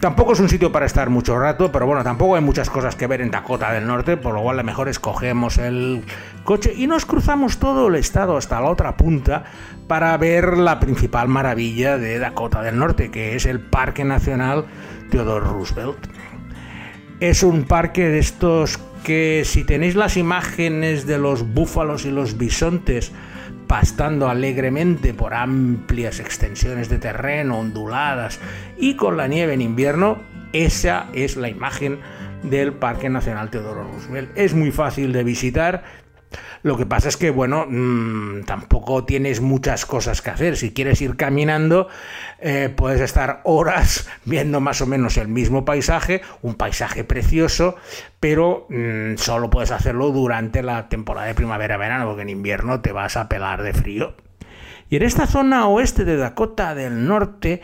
Tampoco 0.00 0.32
es 0.32 0.40
un 0.40 0.48
sitio 0.48 0.72
para 0.72 0.86
estar 0.86 1.10
mucho 1.10 1.38
rato, 1.38 1.70
pero 1.70 1.84
bueno, 1.84 2.02
tampoco 2.02 2.34
hay 2.34 2.40
muchas 2.40 2.70
cosas 2.70 2.96
que 2.96 3.06
ver 3.06 3.20
en 3.20 3.30
Dakota 3.30 3.70
del 3.70 3.86
Norte, 3.86 4.16
por 4.16 4.32
lo 4.32 4.40
cual 4.40 4.56
lo 4.56 4.64
mejor 4.64 4.88
escogemos 4.88 5.58
el 5.58 6.04
coche 6.42 6.72
y 6.74 6.86
nos 6.86 7.04
cruzamos 7.04 7.58
todo 7.58 7.88
el 7.88 7.96
estado 7.96 8.38
hasta 8.38 8.58
la 8.62 8.70
otra 8.70 8.96
punta 8.96 9.44
para 9.86 10.16
ver 10.16 10.56
la 10.56 10.80
principal 10.80 11.28
maravilla 11.28 11.98
de 11.98 12.18
Dakota 12.18 12.62
del 12.62 12.78
Norte, 12.78 13.10
que 13.10 13.36
es 13.36 13.44
el 13.44 13.60
Parque 13.60 14.04
Nacional 14.04 14.64
Theodore 15.10 15.44
Roosevelt. 15.44 16.06
Es 17.20 17.42
un 17.42 17.64
parque 17.64 18.08
de 18.08 18.20
estos 18.20 18.78
que 19.04 19.42
si 19.44 19.64
tenéis 19.64 19.96
las 19.96 20.16
imágenes 20.16 21.06
de 21.06 21.18
los 21.18 21.52
búfalos 21.52 22.06
y 22.06 22.10
los 22.10 22.38
bisontes 22.38 23.12
pastando 23.70 24.28
alegremente 24.28 25.14
por 25.14 25.32
amplias 25.32 26.18
extensiones 26.18 26.88
de 26.88 26.98
terreno 26.98 27.60
onduladas 27.60 28.40
y 28.76 28.96
con 28.96 29.16
la 29.16 29.28
nieve 29.28 29.54
en 29.54 29.60
invierno, 29.60 30.18
esa 30.52 31.06
es 31.12 31.36
la 31.36 31.48
imagen 31.48 32.00
del 32.42 32.72
Parque 32.72 33.08
Nacional 33.08 33.48
Teodoro 33.48 33.84
Roosevelt. 33.84 34.32
Es 34.34 34.54
muy 34.54 34.72
fácil 34.72 35.12
de 35.12 35.22
visitar, 35.22 35.84
lo 36.62 36.76
que 36.76 36.86
pasa 36.86 37.08
es 37.08 37.16
que, 37.16 37.30
bueno, 37.30 37.66
mm, 37.68 38.42
tampoco 38.44 39.04
tienes 39.04 39.40
muchas 39.40 39.86
cosas 39.86 40.20
que 40.20 40.30
hacer. 40.30 40.56
Si 40.56 40.72
quieres 40.72 41.00
ir 41.00 41.16
caminando, 41.16 41.88
eh, 42.38 42.72
puedes 42.74 43.00
estar 43.00 43.40
horas 43.44 44.08
viendo 44.24 44.60
más 44.60 44.80
o 44.80 44.86
menos 44.86 45.16
el 45.16 45.28
mismo 45.28 45.64
paisaje, 45.64 46.20
un 46.42 46.54
paisaje 46.54 47.04
precioso, 47.04 47.76
pero 48.20 48.66
mm, 48.68 49.16
solo 49.16 49.48
puedes 49.48 49.70
hacerlo 49.70 50.10
durante 50.10 50.62
la 50.62 50.88
temporada 50.88 51.26
de 51.26 51.34
primavera-verano, 51.34 52.06
porque 52.06 52.22
en 52.22 52.28
invierno 52.28 52.80
te 52.80 52.92
vas 52.92 53.16
a 53.16 53.28
pelar 53.28 53.62
de 53.62 53.72
frío. 53.72 54.14
Y 54.90 54.96
en 54.96 55.04
esta 55.04 55.26
zona 55.26 55.68
oeste 55.68 56.04
de 56.04 56.16
Dakota 56.16 56.74
del 56.74 57.06
Norte 57.06 57.62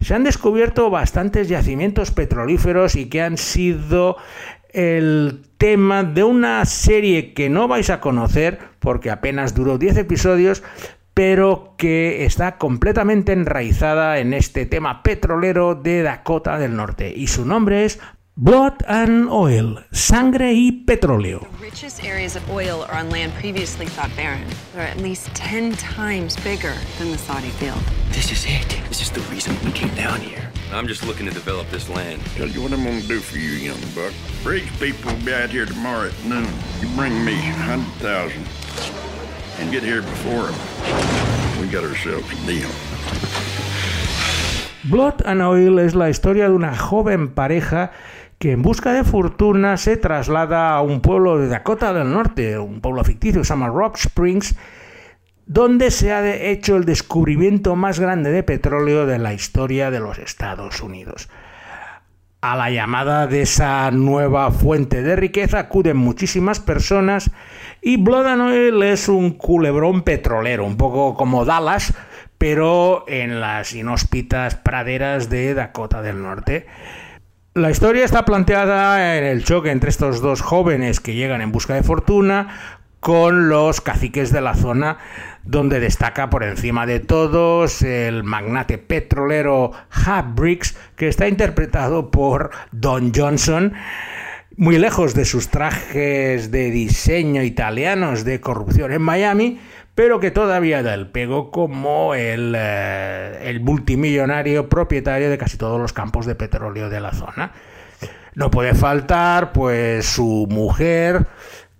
se 0.00 0.14
han 0.14 0.24
descubierto 0.24 0.90
bastantes 0.90 1.48
yacimientos 1.48 2.10
petrolíferos 2.10 2.96
y 2.96 3.08
que 3.08 3.22
han 3.22 3.38
sido 3.38 4.18
el 4.76 5.42
tema 5.56 6.04
de 6.04 6.22
una 6.22 6.64
serie 6.66 7.32
que 7.32 7.48
no 7.48 7.66
vais 7.66 7.88
a 7.88 8.00
conocer 8.00 8.58
porque 8.78 9.10
apenas 9.10 9.54
duró 9.54 9.78
10 9.78 9.96
episodios, 9.96 10.62
pero 11.14 11.74
que 11.78 12.26
está 12.26 12.58
completamente 12.58 13.32
enraizada 13.32 14.18
en 14.18 14.34
este 14.34 14.66
tema 14.66 15.02
petrolero 15.02 15.74
de 15.74 16.02
Dakota 16.02 16.58
del 16.58 16.76
Norte 16.76 17.12
y 17.16 17.26
su 17.28 17.46
nombre 17.46 17.86
es 17.86 17.98
Blood 18.34 18.84
and 18.86 19.28
Oil, 19.30 19.78
sangre 19.92 20.52
y 20.52 20.70
petróleo. 20.84 21.40
The 21.58 21.64
richest 21.64 22.04
areas 22.04 22.36
of 22.36 22.46
oil 22.50 22.84
are 22.90 23.00
on 23.00 23.08
land 23.08 23.32
previously 23.40 23.86
thought 23.86 24.14
barren. 24.14 24.44
They're 24.74 24.86
at 24.86 24.98
least 24.98 25.34
10 25.34 25.74
times 25.76 26.36
bigger 26.44 26.74
than 26.98 27.12
the 27.12 27.18
Saudi 27.18 27.48
field. 27.58 27.80
This 28.12 28.30
is 28.30 28.44
it. 28.44 28.76
This 28.90 29.00
is 29.00 29.10
the 29.10 29.22
reason 29.32 29.56
we 29.64 29.72
came 29.72 29.94
down 29.94 30.20
here. 30.20 30.50
I'm 30.76 30.86
just 30.86 31.06
looking 31.06 31.24
to 31.24 31.32
develop 31.32 31.66
this 31.70 31.88
land. 31.88 32.20
Tell 32.36 32.46
you 32.46 32.60
what 32.60 32.70
I'm 32.70 32.84
gonna 32.84 33.00
do 33.00 33.18
for 33.18 33.38
you, 33.38 33.52
young 33.52 33.80
buck. 33.94 34.12
Bridge 34.42 34.68
people 34.78 35.10
will 35.10 35.24
be 35.24 35.32
out 35.32 35.48
here 35.48 35.64
tomorrow 35.64 36.08
at 36.08 36.24
noon. 36.26 36.46
You 36.82 36.88
bring 36.94 37.24
me 37.24 37.32
100,000 37.32 38.44
and 39.58 39.72
get 39.72 39.82
here 39.82 40.02
before 40.02 40.52
them. 40.52 41.60
we 41.62 41.66
got 41.68 41.82
ourselves 41.82 42.30
a 42.30 42.46
deal. 42.46 42.68
Blood 44.84 45.22
and 45.24 45.40
Oil 45.40 45.78
es 45.78 45.94
la 45.94 46.10
historia 46.10 46.50
de 46.50 46.54
una 46.54 46.76
joven 46.76 47.28
pareja 47.28 47.92
que 48.38 48.52
en 48.52 48.60
busca 48.60 48.92
de 48.92 49.02
fortuna 49.02 49.78
se 49.78 49.96
traslada 49.96 50.74
a 50.74 50.82
un 50.82 51.00
pueblo 51.00 51.38
de 51.38 51.48
Dakota 51.48 51.94
del 51.94 52.12
Norte, 52.12 52.58
un 52.58 52.82
pueblo 52.82 53.02
ficticio 53.02 53.40
que 53.40 53.46
se 53.46 53.54
llama 53.54 53.68
Rock 53.68 53.96
Springs, 53.96 54.54
donde 55.46 55.92
se 55.92 56.12
ha 56.12 56.34
hecho 56.34 56.76
el 56.76 56.84
descubrimiento 56.84 57.76
más 57.76 58.00
grande 58.00 58.30
de 58.32 58.42
petróleo 58.42 59.06
de 59.06 59.18
la 59.18 59.32
historia 59.32 59.90
de 59.90 60.00
los 60.00 60.18
Estados 60.18 60.82
Unidos. 60.82 61.28
A 62.40 62.56
la 62.56 62.70
llamada 62.70 63.26
de 63.26 63.42
esa 63.42 63.90
nueva 63.92 64.50
fuente 64.50 65.02
de 65.02 65.16
riqueza 65.16 65.60
acuden 65.60 65.96
muchísimas 65.96 66.60
personas 66.60 67.30
y 67.80 68.04
Oil 68.08 68.82
es 68.82 69.08
un 69.08 69.30
culebrón 69.32 70.02
petrolero, 70.02 70.64
un 70.64 70.76
poco 70.76 71.14
como 71.14 71.44
Dallas, 71.44 71.94
pero 72.38 73.04
en 73.08 73.40
las 73.40 73.72
inhóspitas 73.72 74.56
praderas 74.56 75.30
de 75.30 75.54
Dakota 75.54 76.02
del 76.02 76.22
Norte. 76.22 76.66
La 77.54 77.70
historia 77.70 78.04
está 78.04 78.24
planteada 78.24 79.16
en 79.16 79.24
el 79.24 79.44
choque 79.44 79.70
entre 79.70 79.90
estos 79.90 80.20
dos 80.20 80.42
jóvenes 80.42 81.00
que 81.00 81.14
llegan 81.14 81.40
en 81.40 81.52
busca 81.52 81.74
de 81.74 81.82
fortuna 81.82 82.78
con 83.00 83.48
los 83.48 83.80
caciques 83.80 84.32
de 84.32 84.40
la 84.40 84.54
zona, 84.54 84.98
donde 85.44 85.80
destaca 85.80 86.28
por 86.30 86.42
encima 86.42 86.86
de 86.86 87.00
todos 87.00 87.82
el 87.82 88.24
magnate 88.24 88.78
petrolero 88.78 89.70
Hub 89.70 90.34
Briggs, 90.34 90.76
que 90.96 91.08
está 91.08 91.28
interpretado 91.28 92.10
por 92.10 92.50
Don 92.72 93.12
Johnson, 93.14 93.74
muy 94.56 94.78
lejos 94.78 95.14
de 95.14 95.24
sus 95.24 95.48
trajes 95.48 96.50
de 96.50 96.70
diseño 96.70 97.42
italianos 97.42 98.24
de 98.24 98.40
corrupción 98.40 98.92
en 98.92 99.02
Miami, 99.02 99.60
pero 99.94 100.20
que 100.20 100.30
todavía 100.30 100.82
da 100.82 100.94
el 100.94 101.08
pego 101.08 101.50
como 101.50 102.14
el, 102.14 102.54
eh, 102.56 103.38
el, 103.44 103.60
multimillonario 103.60 104.68
propietario 104.68 105.30
de 105.30 105.38
casi 105.38 105.56
todos 105.56 105.80
los 105.80 105.92
campos 105.92 106.26
de 106.26 106.34
petróleo 106.34 106.90
de 106.90 107.00
la 107.00 107.12
zona. 107.12 107.52
No 108.34 108.50
puede 108.50 108.74
faltar, 108.74 109.52
pues, 109.52 110.04
su 110.04 110.46
mujer, 110.50 111.26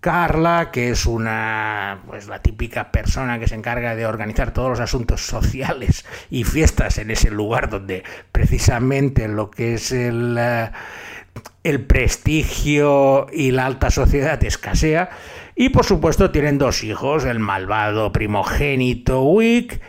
Carla, 0.00 0.70
que 0.70 0.90
es 0.90 1.06
una, 1.06 2.02
pues, 2.06 2.28
la 2.28 2.40
típica 2.40 2.92
persona 2.92 3.38
que 3.38 3.48
se 3.48 3.54
encarga 3.54 3.96
de 3.96 4.06
organizar 4.06 4.52
todos 4.52 4.70
los 4.70 4.80
asuntos 4.80 5.26
sociales 5.26 6.04
y 6.30 6.44
fiestas 6.44 6.98
en 6.98 7.10
ese 7.10 7.30
lugar 7.30 7.70
donde 7.70 8.04
precisamente 8.32 9.26
lo 9.28 9.50
que 9.50 9.74
es 9.74 9.92
el, 9.92 10.38
uh, 10.38 10.72
el 11.64 11.84
prestigio 11.84 13.26
y 13.32 13.50
la 13.50 13.66
alta 13.66 13.90
sociedad 13.90 14.42
escasea 14.44 15.10
y 15.56 15.70
por 15.70 15.84
supuesto 15.84 16.30
tienen 16.30 16.58
dos 16.58 16.84
hijos, 16.84 17.24
el 17.24 17.38
malvado 17.38 18.12
primogénito 18.12 19.22
Wick 19.24 19.80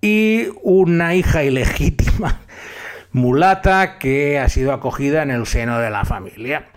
y 0.00 0.46
una 0.62 1.14
hija 1.14 1.44
ilegítima 1.44 2.40
mulata 3.12 3.98
que 3.98 4.38
ha 4.38 4.48
sido 4.48 4.72
acogida 4.72 5.22
en 5.22 5.30
el 5.30 5.46
seno 5.46 5.78
de 5.78 5.90
la 5.90 6.04
familia. 6.04 6.68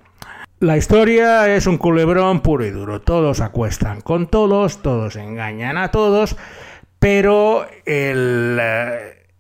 La 0.60 0.78
historia 0.78 1.54
es 1.54 1.68
un 1.68 1.78
culebrón 1.78 2.40
puro 2.40 2.66
y 2.66 2.72
duro. 2.72 3.02
Todos 3.02 3.42
acuestan 3.42 4.00
con 4.00 4.28
todos, 4.28 4.82
todos 4.82 5.18
engañan 5.18 5.78
a 5.78 5.92
todos, 5.92 6.38
pero 6.98 7.68
el, 7.86 8.58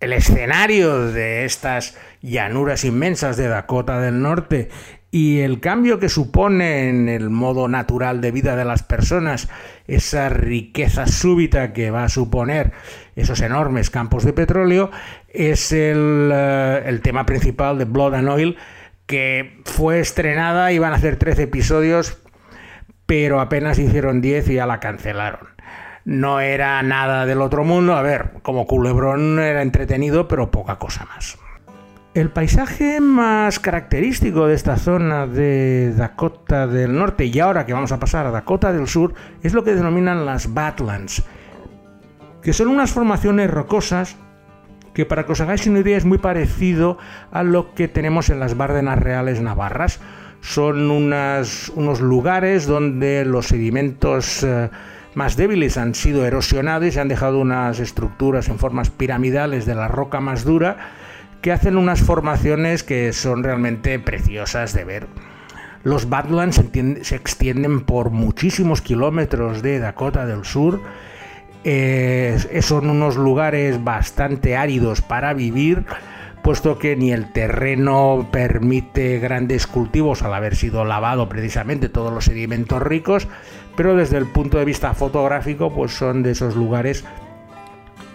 el 0.01 0.13
escenario 0.13 1.07
de 1.13 1.45
estas 1.45 1.97
llanuras 2.21 2.83
inmensas 2.83 3.37
de 3.37 3.47
Dakota 3.47 4.01
del 4.01 4.21
Norte 4.21 4.67
y 5.09 5.39
el 5.39 5.61
cambio 5.61 5.99
que 5.99 6.09
supone 6.09 6.89
en 6.89 7.07
el 7.07 7.29
modo 7.29 7.69
natural 7.69 8.19
de 8.19 8.31
vida 8.31 8.57
de 8.57 8.65
las 8.65 8.83
personas, 8.83 9.47
esa 9.87 10.27
riqueza 10.27 11.07
súbita 11.07 11.71
que 11.71 11.91
va 11.91 12.03
a 12.03 12.09
suponer 12.09 12.73
esos 13.15 13.39
enormes 13.39 13.89
campos 13.89 14.25
de 14.25 14.33
petróleo, 14.33 14.91
es 15.29 15.71
el, 15.71 16.29
uh, 16.29 16.85
el 16.85 16.99
tema 16.99 17.25
principal 17.25 17.77
de 17.77 17.85
Blood 17.85 18.15
and 18.15 18.27
Oil, 18.27 18.57
que 19.05 19.61
fue 19.65 19.99
estrenada, 19.99 20.71
iban 20.71 20.93
a 20.93 20.97
hacer 20.97 21.17
13 21.17 21.43
episodios, 21.43 22.17
pero 23.05 23.39
apenas 23.39 23.79
hicieron 23.79 24.21
10 24.21 24.49
y 24.49 24.53
ya 24.55 24.65
la 24.65 24.79
cancelaron. 24.79 25.47
No 26.05 26.39
era 26.39 26.81
nada 26.83 27.25
del 27.25 27.41
otro 27.41 27.63
mundo, 27.63 27.95
a 27.95 28.01
ver, 28.01 28.33
como 28.41 28.67
culebrón 28.67 29.39
era 29.39 29.61
entretenido, 29.61 30.27
pero 30.27 30.51
poca 30.51 30.77
cosa 30.77 31.05
más. 31.05 31.37
El 32.13 32.29
paisaje 32.29 33.01
más 33.01 33.59
característico 33.59 34.47
de 34.47 34.55
esta 34.55 34.77
zona 34.77 35.27
de 35.27 35.93
Dakota 35.95 36.65
del 36.65 36.95
Norte 36.95 37.25
y 37.25 37.39
ahora 37.39 37.65
que 37.65 37.73
vamos 37.73 37.91
a 37.91 37.99
pasar 37.99 38.25
a 38.25 38.31
Dakota 38.31 38.71
del 38.71 38.87
Sur 38.87 39.13
es 39.43 39.53
lo 39.53 39.63
que 39.63 39.75
denominan 39.75 40.25
las 40.25 40.53
Badlands, 40.53 41.23
que 42.41 42.53
son 42.53 42.69
unas 42.69 42.91
formaciones 42.91 43.51
rocosas 43.51 44.15
que 44.95 45.05
para 45.05 45.25
que 45.25 45.33
os 45.33 45.41
hagáis 45.41 45.67
una 45.67 45.79
idea 45.79 45.97
es 45.97 46.05
muy 46.05 46.17
parecido 46.17 46.97
a 47.31 47.43
lo 47.43 47.75
que 47.75 47.87
tenemos 47.87 48.29
en 48.29 48.39
las 48.39 48.57
Bárdenas 48.57 48.97
Reales 48.97 49.41
Navarras. 49.41 49.99
Son 50.41 50.89
unos 50.89 52.01
lugares 52.01 52.65
donde 52.65 53.25
los 53.25 53.47
sedimentos 53.47 54.43
eh, 54.43 54.69
más 55.13 55.35
débiles 55.35 55.77
han 55.77 55.95
sido 55.95 56.25
erosionados 56.25 56.95
y 56.95 56.99
han 56.99 57.09
dejado 57.09 57.39
unas 57.39 57.79
estructuras 57.79 58.47
en 58.47 58.57
formas 58.57 58.89
piramidales 58.89 59.65
de 59.65 59.75
la 59.75 59.87
roca 59.87 60.21
más 60.21 60.45
dura 60.45 60.77
que 61.41 61.51
hacen 61.51 61.77
unas 61.77 62.01
formaciones 62.01 62.83
que 62.83 63.11
son 63.11 63.43
realmente 63.43 63.99
preciosas 63.99 64.73
de 64.73 64.85
ver. 64.85 65.07
Los 65.83 66.09
Badlands 66.09 66.61
se 67.01 67.15
extienden 67.15 67.81
por 67.81 68.09
muchísimos 68.09 68.81
kilómetros 68.81 69.61
de 69.61 69.77
Dakota 69.79 70.25
del 70.25 70.45
Sur. 70.45 70.81
Son 72.61 72.89
unos 72.89 73.15
lugares 73.15 73.83
bastante 73.83 74.55
áridos 74.55 75.01
para 75.01 75.33
vivir, 75.33 75.85
puesto 76.43 76.77
que 76.77 76.95
ni 76.95 77.11
el 77.11 77.31
terreno 77.31 78.27
permite 78.31 79.17
grandes 79.17 79.65
cultivos 79.65 80.21
al 80.21 80.35
haber 80.35 80.55
sido 80.55 80.85
lavado 80.85 81.27
precisamente 81.27 81.89
todos 81.89 82.13
los 82.13 82.25
sedimentos 82.25 82.81
ricos, 82.83 83.27
pero 83.75 83.95
desde 83.95 84.17
el 84.17 84.27
punto 84.27 84.59
de 84.59 84.65
vista 84.65 84.93
fotográfico, 84.93 85.73
pues 85.73 85.91
son 85.91 86.21
de 86.21 86.31
esos 86.31 86.55
lugares 86.55 87.03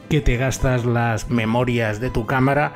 que 0.08 0.20
te 0.20 0.36
gastas 0.36 0.84
las 0.84 1.28
memorias 1.28 1.98
de 1.98 2.10
tu 2.10 2.26
cámara 2.26 2.72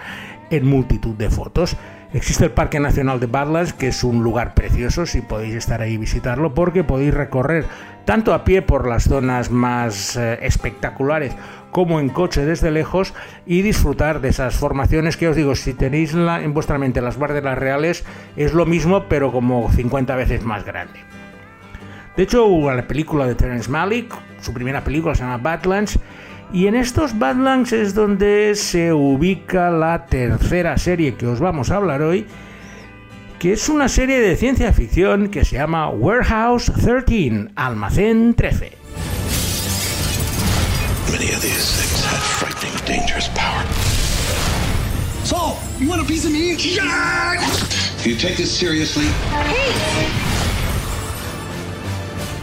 en 0.50 0.66
multitud 0.66 1.14
de 1.14 1.30
fotos. 1.30 1.76
Existe 2.14 2.44
el 2.44 2.52
Parque 2.52 2.78
Nacional 2.78 3.18
de 3.18 3.26
Badlands, 3.26 3.72
que 3.72 3.88
es 3.88 4.04
un 4.04 4.22
lugar 4.22 4.54
precioso, 4.54 5.04
si 5.04 5.20
podéis 5.20 5.56
estar 5.56 5.82
ahí 5.82 5.94
y 5.94 5.98
visitarlo, 5.98 6.54
porque 6.54 6.84
podéis 6.84 7.12
recorrer 7.12 7.66
tanto 8.04 8.32
a 8.32 8.44
pie 8.44 8.62
por 8.62 8.88
las 8.88 9.02
zonas 9.02 9.50
más 9.50 10.14
eh, 10.14 10.38
espectaculares 10.42 11.34
como 11.72 11.98
en 11.98 12.08
coche 12.08 12.46
desde 12.46 12.70
lejos 12.70 13.14
y 13.46 13.62
disfrutar 13.62 14.20
de 14.20 14.28
esas 14.28 14.54
formaciones 14.54 15.16
que 15.16 15.26
os 15.26 15.34
digo, 15.34 15.56
si 15.56 15.74
tenéis 15.74 16.14
la, 16.14 16.40
en 16.40 16.54
vuestra 16.54 16.78
mente 16.78 17.00
las 17.00 17.18
Bárdenas 17.18 17.58
Reales, 17.58 18.04
es 18.36 18.54
lo 18.54 18.64
mismo, 18.64 19.06
pero 19.08 19.32
como 19.32 19.68
50 19.72 20.14
veces 20.14 20.44
más 20.44 20.64
grande. 20.64 21.00
De 22.16 22.22
hecho, 22.22 22.48
la 22.70 22.86
película 22.86 23.26
de 23.26 23.34
Terence 23.34 23.68
Malick, 23.68 24.14
su 24.40 24.54
primera 24.54 24.84
película 24.84 25.16
se 25.16 25.24
llama 25.24 25.38
Badlands, 25.38 25.98
y 26.54 26.68
en 26.68 26.76
estos 26.76 27.18
Badlands 27.18 27.72
es 27.72 27.94
donde 27.94 28.54
se 28.54 28.92
ubica 28.92 29.70
la 29.70 30.06
tercera 30.06 30.78
serie 30.78 31.16
que 31.16 31.26
os 31.26 31.40
vamos 31.40 31.72
a 31.72 31.76
hablar 31.76 32.00
hoy, 32.00 32.26
que 33.40 33.54
es 33.54 33.68
una 33.68 33.88
serie 33.88 34.20
de 34.20 34.36
ciencia 34.36 34.72
ficción 34.72 35.30
que 35.30 35.44
se 35.44 35.56
llama 35.56 35.88
Warehouse 35.88 36.72
13, 36.80 37.48
Almacén 37.56 38.34
13. 38.34 38.70
Many 41.10 41.34
of 41.34 41.42
these 41.42 41.74
things 41.74 42.04
have 42.04 42.22
frightening, 42.22 42.72
dangerous 42.86 43.28
power. 43.30 43.64
Saul, 45.24 45.58
you 45.80 45.88
want 45.88 46.02
a 46.02 46.04
piece 46.04 46.24
of 46.24 46.30
me? 46.30 46.54
Yeah! 46.54 47.34
You 48.04 48.14
take 48.14 48.36
this 48.36 48.56
seriously? 48.56 49.06
Hey! 49.32 49.72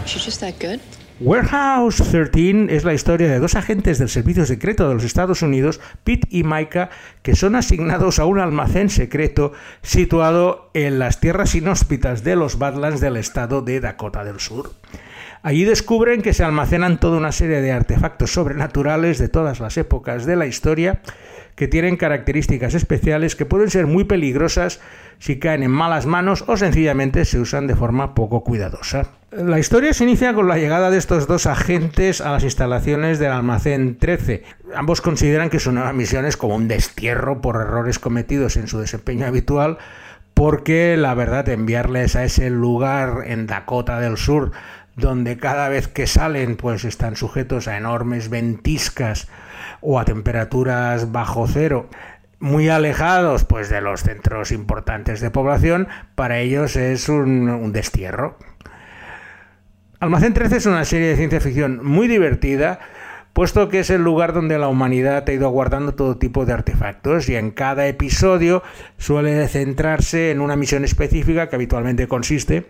She's 0.05 0.25
just 0.25 0.41
that 0.41 0.59
good? 0.59 0.81
Warehouse 1.23 2.01
13 2.09 2.75
es 2.75 2.83
la 2.83 2.95
historia 2.95 3.29
de 3.29 3.37
dos 3.37 3.53
agentes 3.53 3.99
del 3.99 4.09
Servicio 4.09 4.43
Secreto 4.43 4.89
de 4.89 4.95
los 4.95 5.03
Estados 5.03 5.43
Unidos, 5.43 5.79
Pete 6.03 6.27
y 6.31 6.43
Micah, 6.43 6.89
que 7.21 7.35
son 7.35 7.55
asignados 7.55 8.17
a 8.17 8.25
un 8.25 8.39
almacén 8.39 8.89
secreto 8.89 9.53
situado 9.83 10.71
en 10.73 10.97
las 10.97 11.19
tierras 11.19 11.53
inhóspitas 11.53 12.23
de 12.23 12.35
los 12.35 12.57
Badlands 12.57 13.01
del 13.01 13.17
estado 13.17 13.61
de 13.61 13.79
Dakota 13.79 14.23
del 14.23 14.39
Sur. 14.39 14.71
Allí 15.43 15.63
descubren 15.65 16.21
que 16.21 16.33
se 16.33 16.43
almacenan 16.43 16.99
toda 16.99 17.17
una 17.17 17.31
serie 17.31 17.61
de 17.61 17.71
artefactos 17.71 18.31
sobrenaturales 18.31 19.17
de 19.17 19.27
todas 19.27 19.59
las 19.59 19.77
épocas 19.77 20.25
de 20.25 20.35
la 20.35 20.45
historia 20.45 21.01
que 21.55 21.67
tienen 21.67 21.97
características 21.97 22.73
especiales 22.75 23.35
que 23.35 23.45
pueden 23.45 23.69
ser 23.69 23.87
muy 23.87 24.03
peligrosas 24.03 24.79
si 25.19 25.39
caen 25.39 25.63
en 25.63 25.71
malas 25.71 26.05
manos 26.05 26.43
o 26.47 26.57
sencillamente 26.57 27.25
se 27.25 27.39
usan 27.39 27.67
de 27.67 27.75
forma 27.75 28.15
poco 28.15 28.43
cuidadosa. 28.43 29.09
La 29.31 29.59
historia 29.59 29.93
se 29.93 30.03
inicia 30.03 30.33
con 30.33 30.47
la 30.47 30.57
llegada 30.57 30.89
de 30.89 30.97
estos 30.97 31.27
dos 31.27 31.45
agentes 31.45 32.21
a 32.21 32.31
las 32.31 32.43
instalaciones 32.43 33.17
del 33.19 33.31
almacén 33.31 33.97
13. 33.97 34.43
Ambos 34.75 35.01
consideran 35.01 35.49
que 35.49 35.59
su 35.59 35.71
nueva 35.71 35.93
misión 35.93 36.25
es 36.25 36.37
como 36.37 36.55
un 36.55 36.67
destierro 36.67 37.41
por 37.41 37.55
errores 37.55 37.97
cometidos 37.97 38.57
en 38.57 38.67
su 38.67 38.79
desempeño 38.79 39.25
habitual, 39.25 39.77
porque 40.33 40.97
la 40.97 41.13
verdad 41.13 41.47
enviarles 41.49 42.15
a 42.15 42.23
ese 42.23 42.49
lugar 42.49 43.23
en 43.27 43.47
Dakota 43.47 43.99
del 43.99 44.17
Sur 44.17 44.51
donde 44.95 45.37
cada 45.37 45.69
vez 45.69 45.87
que 45.87 46.07
salen 46.07 46.55
pues 46.55 46.85
están 46.85 47.15
sujetos 47.15 47.67
a 47.67 47.77
enormes 47.77 48.29
ventiscas 48.29 49.27
o 49.81 49.99
a 49.99 50.05
temperaturas 50.05 51.11
bajo 51.11 51.47
cero 51.47 51.89
muy 52.41 52.69
alejados 52.69 53.45
pues 53.45 53.69
de 53.69 53.81
los 53.81 54.01
centros 54.01 54.51
importantes 54.51 55.21
de 55.21 55.29
población, 55.29 55.87
para 56.15 56.39
ellos 56.39 56.75
es 56.75 57.07
un, 57.07 57.47
un 57.49 57.71
destierro. 57.71 58.37
Almacén 59.99 60.33
13 60.33 60.57
es 60.57 60.65
una 60.65 60.83
serie 60.83 61.09
de 61.09 61.15
ciencia 61.15 61.39
ficción 61.39 61.85
muy 61.85 62.07
divertida, 62.07 62.79
puesto 63.33 63.69
que 63.69 63.79
es 63.81 63.91
el 63.91 64.03
lugar 64.03 64.33
donde 64.33 64.57
la 64.57 64.67
humanidad 64.67 65.23
ha 65.27 65.31
ido 65.31 65.49
guardando 65.51 65.93
todo 65.93 66.17
tipo 66.17 66.45
de 66.45 66.53
artefactos 66.53 67.29
y 67.29 67.35
en 67.35 67.51
cada 67.51 67.87
episodio 67.87 68.63
suele 68.97 69.47
centrarse 69.47 70.31
en 70.31 70.41
una 70.41 70.55
misión 70.55 70.83
específica 70.83 71.47
que 71.47 71.55
habitualmente 71.55 72.07
consiste 72.07 72.65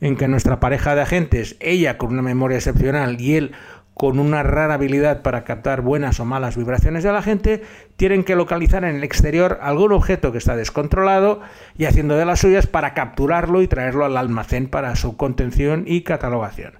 en 0.00 0.16
que 0.16 0.28
nuestra 0.28 0.60
pareja 0.60 0.94
de 0.94 1.02
agentes, 1.02 1.56
ella 1.60 1.98
con 1.98 2.12
una 2.12 2.22
memoria 2.22 2.56
excepcional 2.56 3.20
y 3.20 3.36
él 3.36 3.52
con 3.94 4.18
una 4.18 4.42
rara 4.42 4.74
habilidad 4.74 5.22
para 5.22 5.42
captar 5.44 5.80
buenas 5.80 6.20
o 6.20 6.26
malas 6.26 6.56
vibraciones 6.56 7.02
de 7.02 7.12
la 7.12 7.22
gente, 7.22 7.62
tienen 7.96 8.24
que 8.24 8.36
localizar 8.36 8.84
en 8.84 8.96
el 8.96 9.04
exterior 9.04 9.58
algún 9.62 9.92
objeto 9.92 10.32
que 10.32 10.38
está 10.38 10.54
descontrolado 10.54 11.40
y 11.78 11.86
haciendo 11.86 12.14
de 12.14 12.26
las 12.26 12.40
suyas 12.40 12.66
para 12.66 12.92
capturarlo 12.92 13.62
y 13.62 13.68
traerlo 13.68 14.04
al 14.04 14.18
almacén 14.18 14.68
para 14.68 14.96
su 14.96 15.16
contención 15.16 15.84
y 15.86 16.02
catalogación. 16.02 16.74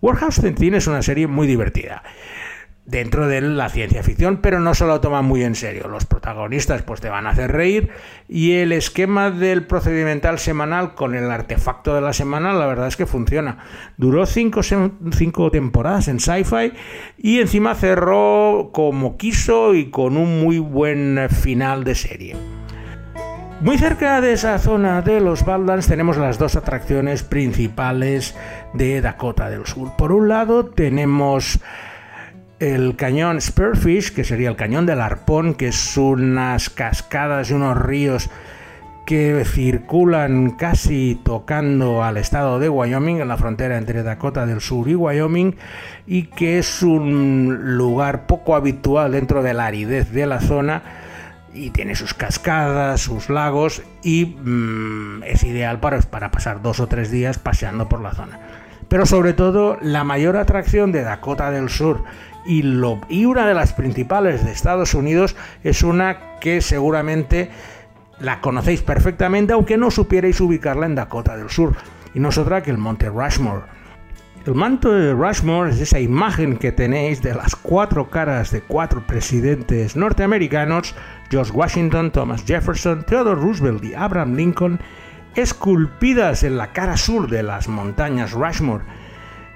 Warhouse 0.00 0.40
13 0.40 0.76
es 0.76 0.86
una 0.88 1.02
serie 1.02 1.28
muy 1.28 1.46
divertida 1.46 2.02
dentro 2.84 3.28
de 3.28 3.40
la 3.40 3.68
ciencia 3.68 4.02
ficción, 4.02 4.38
pero 4.38 4.58
no 4.58 4.74
se 4.74 4.86
lo 4.86 5.00
toman 5.00 5.24
muy 5.24 5.42
en 5.44 5.54
serio. 5.54 5.88
Los 5.88 6.04
protagonistas 6.04 6.82
pues 6.82 7.00
te 7.00 7.08
van 7.08 7.26
a 7.26 7.30
hacer 7.30 7.52
reír 7.52 7.90
y 8.28 8.54
el 8.54 8.72
esquema 8.72 9.30
del 9.30 9.66
procedimental 9.66 10.38
semanal 10.38 10.94
con 10.94 11.14
el 11.14 11.30
artefacto 11.30 11.94
de 11.94 12.00
la 12.00 12.12
semana 12.12 12.52
la 12.52 12.66
verdad 12.66 12.88
es 12.88 12.96
que 12.96 13.06
funciona. 13.06 13.58
Duró 13.96 14.26
cinco, 14.26 14.62
cinco 14.62 15.50
temporadas 15.50 16.08
en 16.08 16.18
sci-fi 16.18 16.72
y 17.16 17.40
encima 17.40 17.74
cerró 17.74 18.70
como 18.72 19.16
quiso 19.16 19.74
y 19.74 19.90
con 19.90 20.16
un 20.16 20.42
muy 20.42 20.58
buen 20.58 21.28
final 21.30 21.84
de 21.84 21.94
serie. 21.94 22.36
Muy 23.60 23.78
cerca 23.78 24.20
de 24.20 24.32
esa 24.32 24.58
zona 24.58 25.02
de 25.02 25.20
los 25.20 25.44
Badlands 25.44 25.86
tenemos 25.86 26.16
las 26.16 26.36
dos 26.36 26.56
atracciones 26.56 27.22
principales 27.22 28.34
de 28.74 29.00
Dakota 29.00 29.48
del 29.50 29.66
Sur. 29.66 29.92
Por 29.96 30.10
un 30.10 30.28
lado 30.28 30.66
tenemos 30.66 31.60
el 32.62 32.94
cañón 32.94 33.40
Spearfish, 33.40 34.14
que 34.14 34.22
sería 34.22 34.48
el 34.48 34.54
cañón 34.54 34.86
del 34.86 35.00
arpón, 35.00 35.54
que 35.54 35.66
es 35.66 35.96
unas 35.96 36.70
cascadas 36.70 37.50
y 37.50 37.54
unos 37.54 37.76
ríos 37.76 38.30
que 39.04 39.44
circulan 39.44 40.52
casi 40.52 41.20
tocando 41.24 42.04
al 42.04 42.18
estado 42.18 42.60
de 42.60 42.68
Wyoming, 42.68 43.20
en 43.20 43.26
la 43.26 43.36
frontera 43.36 43.78
entre 43.78 44.04
Dakota 44.04 44.46
del 44.46 44.60
Sur 44.60 44.88
y 44.88 44.94
Wyoming, 44.94 45.56
y 46.06 46.26
que 46.26 46.60
es 46.60 46.84
un 46.84 47.76
lugar 47.76 48.28
poco 48.28 48.54
habitual 48.54 49.10
dentro 49.10 49.42
de 49.42 49.54
la 49.54 49.66
aridez 49.66 50.12
de 50.12 50.26
la 50.26 50.40
zona, 50.40 50.82
y 51.52 51.70
tiene 51.70 51.96
sus 51.96 52.14
cascadas, 52.14 53.00
sus 53.00 53.28
lagos, 53.28 53.82
y 54.04 54.36
mm, 54.40 55.24
es 55.24 55.42
ideal 55.42 55.80
para, 55.80 56.00
para 56.02 56.30
pasar 56.30 56.62
dos 56.62 56.78
o 56.78 56.86
tres 56.86 57.10
días 57.10 57.40
paseando 57.40 57.88
por 57.88 58.00
la 58.00 58.12
zona. 58.12 58.38
Pero 58.86 59.04
sobre 59.04 59.32
todo, 59.32 59.78
la 59.80 60.04
mayor 60.04 60.36
atracción 60.36 60.92
de 60.92 61.02
Dakota 61.02 61.50
del 61.50 61.70
Sur 61.70 62.04
y, 62.44 63.24
una 63.24 63.46
de 63.46 63.54
las 63.54 63.72
principales 63.72 64.44
de 64.44 64.52
Estados 64.52 64.94
Unidos 64.94 65.36
es 65.62 65.82
una 65.82 66.38
que 66.40 66.60
seguramente 66.60 67.50
la 68.18 68.40
conocéis 68.40 68.82
perfectamente, 68.82 69.52
aunque 69.52 69.76
no 69.76 69.90
supierais 69.90 70.40
ubicarla 70.40 70.86
en 70.86 70.94
Dakota 70.94 71.36
del 71.36 71.50
Sur, 71.50 71.74
y 72.14 72.20
no 72.20 72.28
es 72.28 72.38
otra 72.38 72.62
que 72.62 72.70
el 72.70 72.78
Monte 72.78 73.08
Rushmore. 73.08 73.62
El 74.44 74.56
manto 74.56 74.92
de 74.92 75.12
Rushmore 75.12 75.70
es 75.70 75.80
esa 75.80 76.00
imagen 76.00 76.56
que 76.56 76.72
tenéis 76.72 77.22
de 77.22 77.32
las 77.32 77.54
cuatro 77.54 78.10
caras 78.10 78.50
de 78.50 78.60
cuatro 78.60 79.06
presidentes 79.06 79.94
norteamericanos, 79.94 80.96
George 81.30 81.52
Washington, 81.52 82.10
Thomas 82.10 82.44
Jefferson, 82.44 83.04
Theodore 83.04 83.40
Roosevelt 83.40 83.84
y 83.84 83.94
Abraham 83.94 84.34
Lincoln, 84.34 84.80
esculpidas 85.36 86.42
en 86.42 86.56
la 86.56 86.72
cara 86.72 86.96
sur 86.96 87.30
de 87.30 87.44
las 87.44 87.68
montañas 87.68 88.32
Rushmore, 88.32 88.84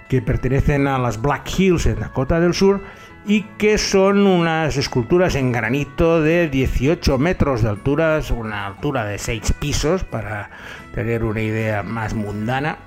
que 0.09 0.23
pertenecen 0.23 0.87
a 0.87 0.99
las 0.99 1.21
Black 1.21 1.49
Hills 1.59 1.87
en 1.87 2.01
Dakota 2.01 2.41
del 2.41 2.55
Sur 2.55 2.83
y 3.27 3.43
que 3.59 3.77
son 3.77 4.27
unas 4.27 4.77
esculturas 4.77 5.35
en 5.35 5.51
granito 5.51 6.23
de 6.23 6.49
18 6.49 7.19
metros 7.19 7.63
de 7.63 7.71
altura, 7.71 8.21
una 8.35 8.67
altura 8.67 9.05
de 9.05 9.19
6 9.19 9.55
pisos 9.59 10.05
para 10.05 10.51
tener 10.95 11.25
una 11.25 11.43
idea 11.43 11.83
más 11.83 12.15
mundana. 12.15 12.79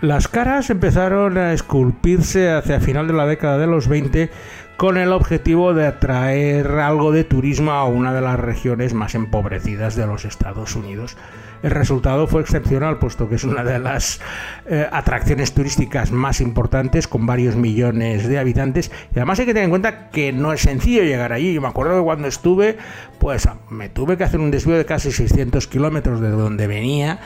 Las 0.00 0.28
caras 0.28 0.70
empezaron 0.70 1.36
a 1.36 1.52
esculpirse 1.52 2.50
hacia 2.50 2.80
final 2.80 3.06
de 3.06 3.12
la 3.12 3.26
década 3.26 3.58
de 3.58 3.66
los 3.66 3.86
20 3.86 4.30
con 4.78 4.96
el 4.96 5.12
objetivo 5.12 5.74
de 5.74 5.86
atraer 5.86 6.66
algo 6.68 7.12
de 7.12 7.24
turismo 7.24 7.72
a 7.72 7.84
una 7.84 8.14
de 8.14 8.22
las 8.22 8.40
regiones 8.40 8.94
más 8.94 9.14
empobrecidas 9.14 9.96
de 9.96 10.06
los 10.06 10.24
Estados 10.24 10.74
Unidos. 10.74 11.18
El 11.62 11.72
resultado 11.72 12.26
fue 12.26 12.40
excepcional, 12.40 12.98
puesto 12.98 13.28
que 13.28 13.34
es 13.34 13.44
una 13.44 13.62
de 13.62 13.78
las 13.78 14.20
eh, 14.66 14.86
atracciones 14.90 15.52
turísticas 15.52 16.10
más 16.10 16.40
importantes, 16.40 17.06
con 17.06 17.26
varios 17.26 17.56
millones 17.56 18.26
de 18.26 18.38
habitantes. 18.38 18.90
Y 19.14 19.18
además 19.18 19.40
hay 19.40 19.46
que 19.46 19.52
tener 19.52 19.64
en 19.64 19.70
cuenta 19.70 20.08
que 20.10 20.32
no 20.32 20.52
es 20.52 20.62
sencillo 20.62 21.02
llegar 21.02 21.32
allí. 21.32 21.52
Yo 21.52 21.60
me 21.60 21.68
acuerdo 21.68 21.98
que 21.98 22.04
cuando 22.04 22.28
estuve, 22.28 22.78
pues 23.18 23.46
me 23.68 23.88
tuve 23.88 24.16
que 24.16 24.24
hacer 24.24 24.40
un 24.40 24.50
desvío 24.50 24.76
de 24.76 24.86
casi 24.86 25.12
600 25.12 25.66
kilómetros 25.66 26.20
de 26.20 26.30
donde 26.30 26.66
venía 26.66 27.20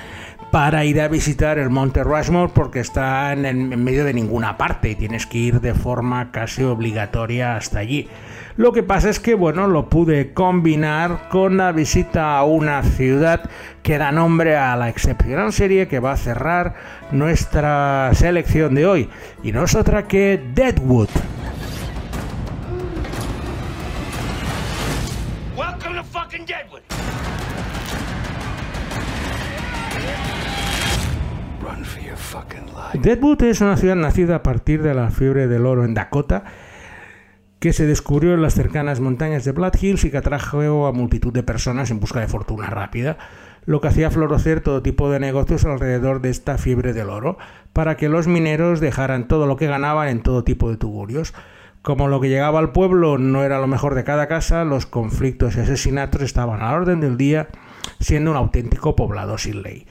para 0.51 0.85
ir 0.85 1.01
a 1.01 1.09
visitar 1.09 1.59
el 1.59 1.71
Monte 1.71 2.05
Rushmore 2.05 2.53
porque 2.55 2.81
está 2.81 3.33
en, 3.33 3.45
en, 3.45 3.83
medio 3.83 4.05
de 4.05 4.15
ninguna 4.15 4.57
parte 4.57 4.91
y 4.91 4.95
tienes 4.95 5.27
que 5.27 5.39
ir 5.39 5.61
de 5.61 5.75
forma 5.75 6.31
casi 6.31 6.63
obligatoria 6.63 7.57
hasta 7.57 7.81
allí. 7.81 8.09
Lo 8.57 8.73
que 8.73 8.85
pasa 8.85 9.11
es 9.11 9.19
que, 9.19 9.35
bueno, 9.35 9.67
lo 9.67 9.89
pude 9.89 10.33
combinar 10.33 11.29
con 11.29 11.57
la 11.57 11.73
visita 11.73 12.39
a 12.39 12.45
una 12.45 12.85
ciudad 12.85 13.51
que 13.83 13.99
da 13.99 14.13
nombre 14.13 14.57
a 14.57 14.77
la 14.77 14.89
excepcional 14.89 15.53
serie 15.53 15.89
que 15.89 15.99
va 15.99 16.13
a 16.13 16.17
cerrar 16.17 16.75
nuestra 17.11 18.11
selección 18.15 18.77
de 18.77 18.87
hoy 18.87 19.11
y 19.43 19.51
no 19.51 19.65
es 19.65 19.75
otra 19.75 20.07
que 20.07 20.41
Deadwood. 20.55 21.09
Welcome 25.57 25.97
to 25.97 26.05
fucking 26.05 26.47
Deadwood. 26.47 26.83
Run 31.61 31.85
for 31.85 32.01
your 32.01 32.17
fucking 32.17 32.67
life. 32.67 32.99
Deadwood 33.01 33.43
es 33.43 33.61
una 33.61 33.77
ciudad 33.77 33.97
nacida 33.97 34.37
a 34.37 34.43
partir 34.45 34.81
de 34.81 34.95
la 34.95 35.11
fiebre 35.11 35.49
del 35.49 35.67
oro 35.67 35.85
en 35.85 35.95
Dakota, 35.95 36.45
que 37.65 37.73
se 37.73 37.87
descubrió 37.87 38.35
en 38.35 38.43
las 38.43 38.53
cercanas 38.53 39.01
montañas 39.01 39.47
de 39.47 39.53
Black 39.53 39.83
Hills 39.83 40.05
y 40.05 40.11
que 40.11 40.19
atrajo 40.19 40.87
a 40.87 40.93
multitud 40.93 41.33
de 41.33 41.43
personas 41.43 41.91
en 41.91 41.99
busca 41.99 42.21
de 42.21 42.27
fortuna 42.27 42.69
rápida, 42.69 43.17
lo 43.65 43.81
que 43.81 43.89
hacía 43.89 44.11
florecer 44.11 44.61
todo 44.61 44.83
tipo 44.83 45.11
de 45.11 45.19
negocios 45.19 45.65
alrededor 45.65 46.21
de 46.21 46.29
esta 46.29 46.59
fiebre 46.59 46.93
del 46.93 47.09
oro, 47.09 47.39
para 47.73 47.97
que 47.97 48.11
los 48.11 48.27
mineros 48.27 48.81
dejaran 48.81 49.29
todo 49.29 49.47
lo 49.47 49.57
que 49.57 49.67
ganaban 49.67 50.09
en 50.09 50.23
todo 50.23 50.45
tipo 50.45 50.69
de 50.69 50.77
tugurios. 50.77 51.33
Como 51.81 52.07
lo 52.09 52.21
que 52.21 52.29
llegaba 52.29 52.59
al 52.59 52.73
pueblo 52.73 53.17
no 53.17 53.45
era 53.45 53.59
lo 53.59 53.67
mejor 53.67 53.95
de 53.95 54.05
cada 54.05 54.29
casa, 54.29 54.65
los 54.65 54.85
conflictos 54.85 55.57
y 55.57 55.61
asesinatos 55.61 56.21
estaban 56.21 56.61
a 56.61 56.71
la 56.71 56.77
orden 56.77 57.01
del 57.01 57.17
día, 57.17 57.49
siendo 57.99 58.33
un 58.33 58.37
auténtico 58.37 58.95
poblado 58.95 59.39
sin 59.39 59.63
ley. 59.63 59.87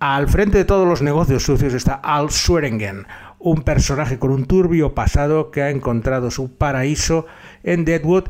Al 0.00 0.28
frente 0.28 0.58
de 0.58 0.64
todos 0.64 0.88
los 0.88 1.02
negocios 1.02 1.44
sucios 1.44 1.74
está 1.74 1.94
Al 1.94 2.30
Swearingen, 2.30 3.06
un 3.44 3.60
personaje 3.60 4.18
con 4.18 4.30
un 4.30 4.46
turbio 4.46 4.94
pasado 4.94 5.50
que 5.50 5.62
ha 5.62 5.70
encontrado 5.70 6.30
su 6.30 6.56
paraíso 6.56 7.26
en 7.62 7.84
Deadwood 7.84 8.24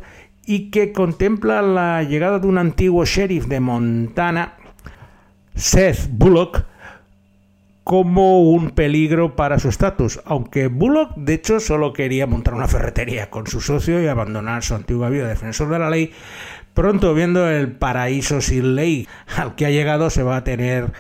y 0.45 0.71
que 0.71 0.93
contempla 0.93 1.63
la 1.63 2.03
llegada 2.03 2.41
de 2.41 2.49
un 2.49 2.59
antiguo 2.59 3.05
sheriff 3.05 3.47
de 3.47 3.61
Montana, 3.61 4.57
Seth 5.55 6.09
Bullock, 6.11 6.65
como 7.85 8.43
un 8.43 8.71
peligro 8.71 9.37
para 9.37 9.61
su 9.61 9.69
estatus, 9.69 10.21
aunque 10.25 10.67
Bullock 10.67 11.15
de 11.15 11.35
hecho 11.35 11.61
solo 11.61 11.93
quería 11.93 12.27
montar 12.27 12.55
una 12.55 12.67
ferretería 12.67 13.31
con 13.31 13.47
su 13.47 13.61
socio 13.61 14.03
y 14.03 14.09
abandonar 14.09 14.65
su 14.65 14.75
antigua 14.75 15.11
vida 15.11 15.29
defensor 15.29 15.69
de 15.69 15.79
la 15.79 15.91
ley, 15.91 16.13
pronto 16.73 17.15
viendo 17.15 17.49
el 17.49 17.71
paraíso 17.71 18.41
sin 18.41 18.75
ley 18.75 19.07
al 19.37 19.55
que 19.55 19.67
ha 19.67 19.71
llegado 19.71 20.11
se 20.11 20.25
va 20.25 20.39
a 20.39 20.45
tener 20.45 20.93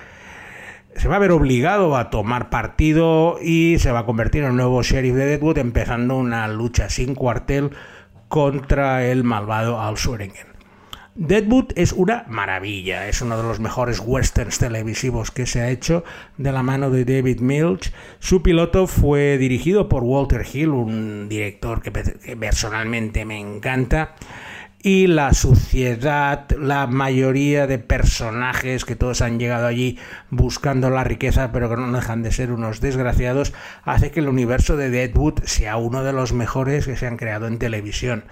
se 0.96 1.08
va 1.08 1.16
a 1.16 1.18
ver 1.20 1.32
obligado 1.32 1.96
a 1.96 2.10
tomar 2.10 2.50
partido 2.50 3.38
y 3.42 3.78
se 3.78 3.92
va 3.92 4.00
a 4.00 4.06
convertir 4.06 4.42
en 4.42 4.50
el 4.50 4.56
nuevo 4.56 4.82
sheriff 4.82 5.14
de 5.14 5.26
Deadwood 5.26 5.58
empezando 5.58 6.16
una 6.16 6.48
lucha 6.48 6.88
sin 6.88 7.14
cuartel 7.14 7.70
contra 8.28 9.04
el 9.06 9.24
malvado 9.24 9.80
Al 9.80 9.96
Swearingen. 9.96 10.54
Deadwood 11.16 11.66
es 11.76 11.92
una 11.92 12.24
maravilla, 12.26 13.08
es 13.08 13.22
uno 13.22 13.36
de 13.36 13.44
los 13.44 13.60
mejores 13.60 14.00
westerns 14.04 14.58
televisivos 14.58 15.30
que 15.30 15.46
se 15.46 15.60
ha 15.60 15.70
hecho 15.70 16.02
de 16.38 16.50
la 16.50 16.64
mano 16.64 16.90
de 16.90 17.04
David 17.04 17.38
Milch. 17.38 17.92
Su 18.18 18.42
piloto 18.42 18.88
fue 18.88 19.38
dirigido 19.38 19.88
por 19.88 20.02
Walter 20.02 20.44
Hill, 20.52 20.70
un 20.70 21.28
director 21.28 21.82
que, 21.82 21.92
personalmente 21.92 23.24
me 23.24 23.38
encanta. 23.38 24.16
Y 24.84 25.06
la 25.06 25.32
suciedad, 25.32 26.46
la 26.58 26.86
mayoría 26.86 27.66
de 27.66 27.78
personajes 27.78 28.84
que 28.84 28.96
todos 28.96 29.22
han 29.22 29.38
llegado 29.38 29.66
allí 29.66 29.98
buscando 30.28 30.90
la 30.90 31.04
riqueza, 31.04 31.52
pero 31.52 31.70
que 31.70 31.76
no 31.76 31.90
dejan 31.90 32.22
de 32.22 32.30
ser 32.30 32.52
unos 32.52 32.82
desgraciados, 32.82 33.54
hace 33.82 34.10
que 34.10 34.20
el 34.20 34.28
universo 34.28 34.76
de 34.76 34.90
Deadwood 34.90 35.42
sea 35.44 35.78
uno 35.78 36.04
de 36.04 36.12
los 36.12 36.34
mejores 36.34 36.84
que 36.84 36.98
se 36.98 37.06
han 37.06 37.16
creado 37.16 37.46
en 37.46 37.58
televisión. 37.58 38.24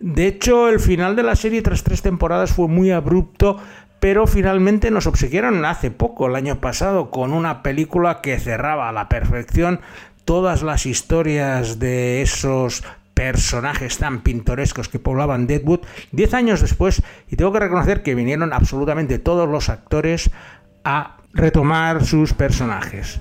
De 0.00 0.26
hecho, 0.26 0.70
el 0.70 0.80
final 0.80 1.16
de 1.16 1.22
la 1.22 1.36
serie 1.36 1.60
tras 1.60 1.84
tres 1.84 2.00
temporadas 2.00 2.52
fue 2.52 2.66
muy 2.66 2.90
abrupto, 2.90 3.58
pero 4.00 4.26
finalmente 4.26 4.90
nos 4.90 5.06
obsequiaron 5.06 5.66
hace 5.66 5.90
poco, 5.90 6.28
el 6.28 6.34
año 6.34 6.62
pasado, 6.62 7.10
con 7.10 7.34
una 7.34 7.62
película 7.62 8.22
que 8.22 8.40
cerraba 8.40 8.88
a 8.88 8.92
la 8.92 9.10
perfección 9.10 9.80
todas 10.24 10.62
las 10.62 10.86
historias 10.86 11.78
de 11.78 12.22
esos 12.22 12.84
personajes 13.22 13.98
tan 13.98 14.22
pintorescos 14.22 14.88
que 14.88 14.98
poblaban 14.98 15.46
Deadwood 15.46 15.82
diez 16.10 16.34
años 16.34 16.60
después 16.60 17.02
y 17.30 17.36
tengo 17.36 17.52
que 17.52 17.60
reconocer 17.60 18.02
que 18.02 18.16
vinieron 18.16 18.52
absolutamente 18.52 19.20
todos 19.20 19.48
los 19.48 19.68
actores 19.68 20.30
a 20.82 21.18
retomar 21.32 22.04
sus 22.04 22.34
personajes. 22.34 23.20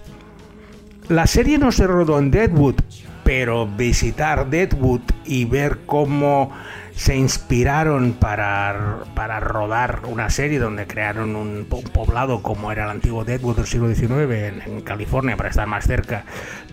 La 1.08 1.28
serie 1.28 1.60
no 1.60 1.72
se 1.72 1.86
rodó 1.86 2.18
en 2.18 2.32
Deadwood, 2.32 2.78
pero 3.24 3.68
visitar 3.68 4.50
Deadwood 4.50 5.02
y 5.24 5.46
ver 5.46 5.82
cómo 5.86 6.52
se 6.96 7.16
inspiraron 7.16 8.14
para, 8.14 9.04
para 9.14 9.40
rodar 9.40 10.02
una 10.08 10.32
serie 10.32 10.58
donde 10.58 10.88
crearon 10.88 11.36
un, 11.36 11.68
poblado 11.94 12.42
como 12.42 12.72
era 12.72 12.86
el 12.86 12.90
antiguo 12.90 13.24
Deadwood 13.24 13.58
del 13.58 13.68
siglo 13.68 13.94
XIX 13.94 14.66
en 14.66 14.82
California 14.82 15.38
para 15.38 15.50
estar 15.50 15.68
más 15.68 15.86
cerca 15.86 16.26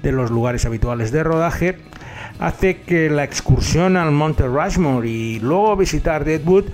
de 0.02 0.12
los 0.12 0.30
lugares 0.30 0.64
habituales 0.64 1.12
de 1.12 1.22
rodaje, 1.24 1.76
hace 2.38 2.80
que 2.82 3.10
la 3.10 3.24
excursión 3.24 3.96
al 3.96 4.12
Monte 4.12 4.46
Rushmore 4.46 5.08
y 5.08 5.40
luego 5.40 5.76
visitar 5.76 6.24
Deadwood 6.24 6.66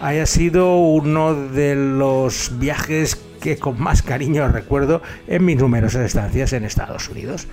haya 0.00 0.26
sido 0.26 0.76
uno 0.76 1.34
de 1.34 1.74
los 1.76 2.52
viajes 2.58 3.16
que 3.40 3.58
con 3.58 3.80
más 3.80 4.02
cariño 4.02 4.48
recuerdo 4.48 5.02
en 5.26 5.44
mis 5.44 5.56
numerosas 5.56 6.06
estancias 6.06 6.52
en 6.52 6.64
Estados 6.64 7.08
Unidos. 7.08 7.46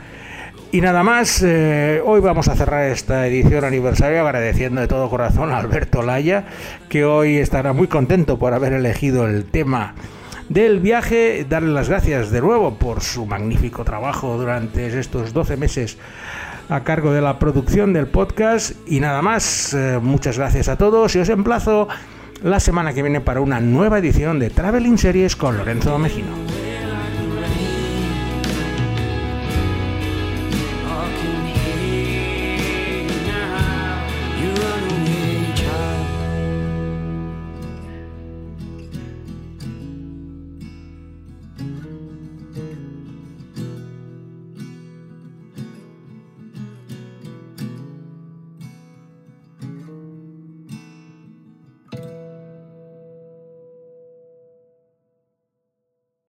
Y 0.74 0.80
nada 0.80 1.04
más, 1.04 1.43
eh, 1.43 2.02
hoy 2.06 2.21
vamos 2.21 2.47
a 2.47 2.56
cerrar 2.56 2.86
esta 2.86 3.28
edición 3.28 3.65
aniversario 3.65 4.21
agradeciendo 4.21 4.80
de 4.80 4.88
todo 4.88 5.10
corazón 5.10 5.52
a 5.52 5.58
Alberto 5.58 6.02
Laya, 6.02 6.45
que 6.88 7.04
hoy 7.04 7.38
estará 7.38 7.74
muy 7.74 7.88
contento 7.88 8.39
por 8.39 8.54
haber 8.54 8.71
elegido 8.71 9.28
el 9.28 9.43
tema 9.43 9.95
del 10.47 10.80
viaje, 10.80 11.45
darle 11.47 11.74
las 11.74 11.89
gracias 11.89 12.32
de 12.32 12.39
nuevo 12.39 12.76
por 12.76 13.02
su 13.02 13.26
magnífico 13.26 13.84
trabajo 13.84 14.38
durante 14.38 14.97
estos 14.97 15.34
12 15.34 15.58
meses 15.58 15.97
a 16.72 16.86
cargo 16.86 17.12
de 17.12 17.22
la 17.22 17.38
producción 17.38 17.92
del 17.92 18.08
podcast. 18.08 18.72
Y 18.88 19.02
nada 19.02 19.22
más, 19.22 19.74
eh, 19.74 20.00
muchas 20.02 20.38
gracias 20.38 20.70
a 20.70 20.78
todos 20.78 21.16
y 21.16 21.20
os 21.20 21.30
emplazo 21.30 21.90
la 22.42 22.60
semana 22.60 22.94
que 22.94 23.02
viene 23.02 23.20
para 23.20 23.42
una 23.42 23.60
nueva 23.60 24.00
edición 24.00 24.40
de 24.40 24.50
Traveling 24.50 24.98
Series 24.98 25.36
con 25.36 25.58
Lorenzo 25.58 25.98
Mejino. 26.00 26.51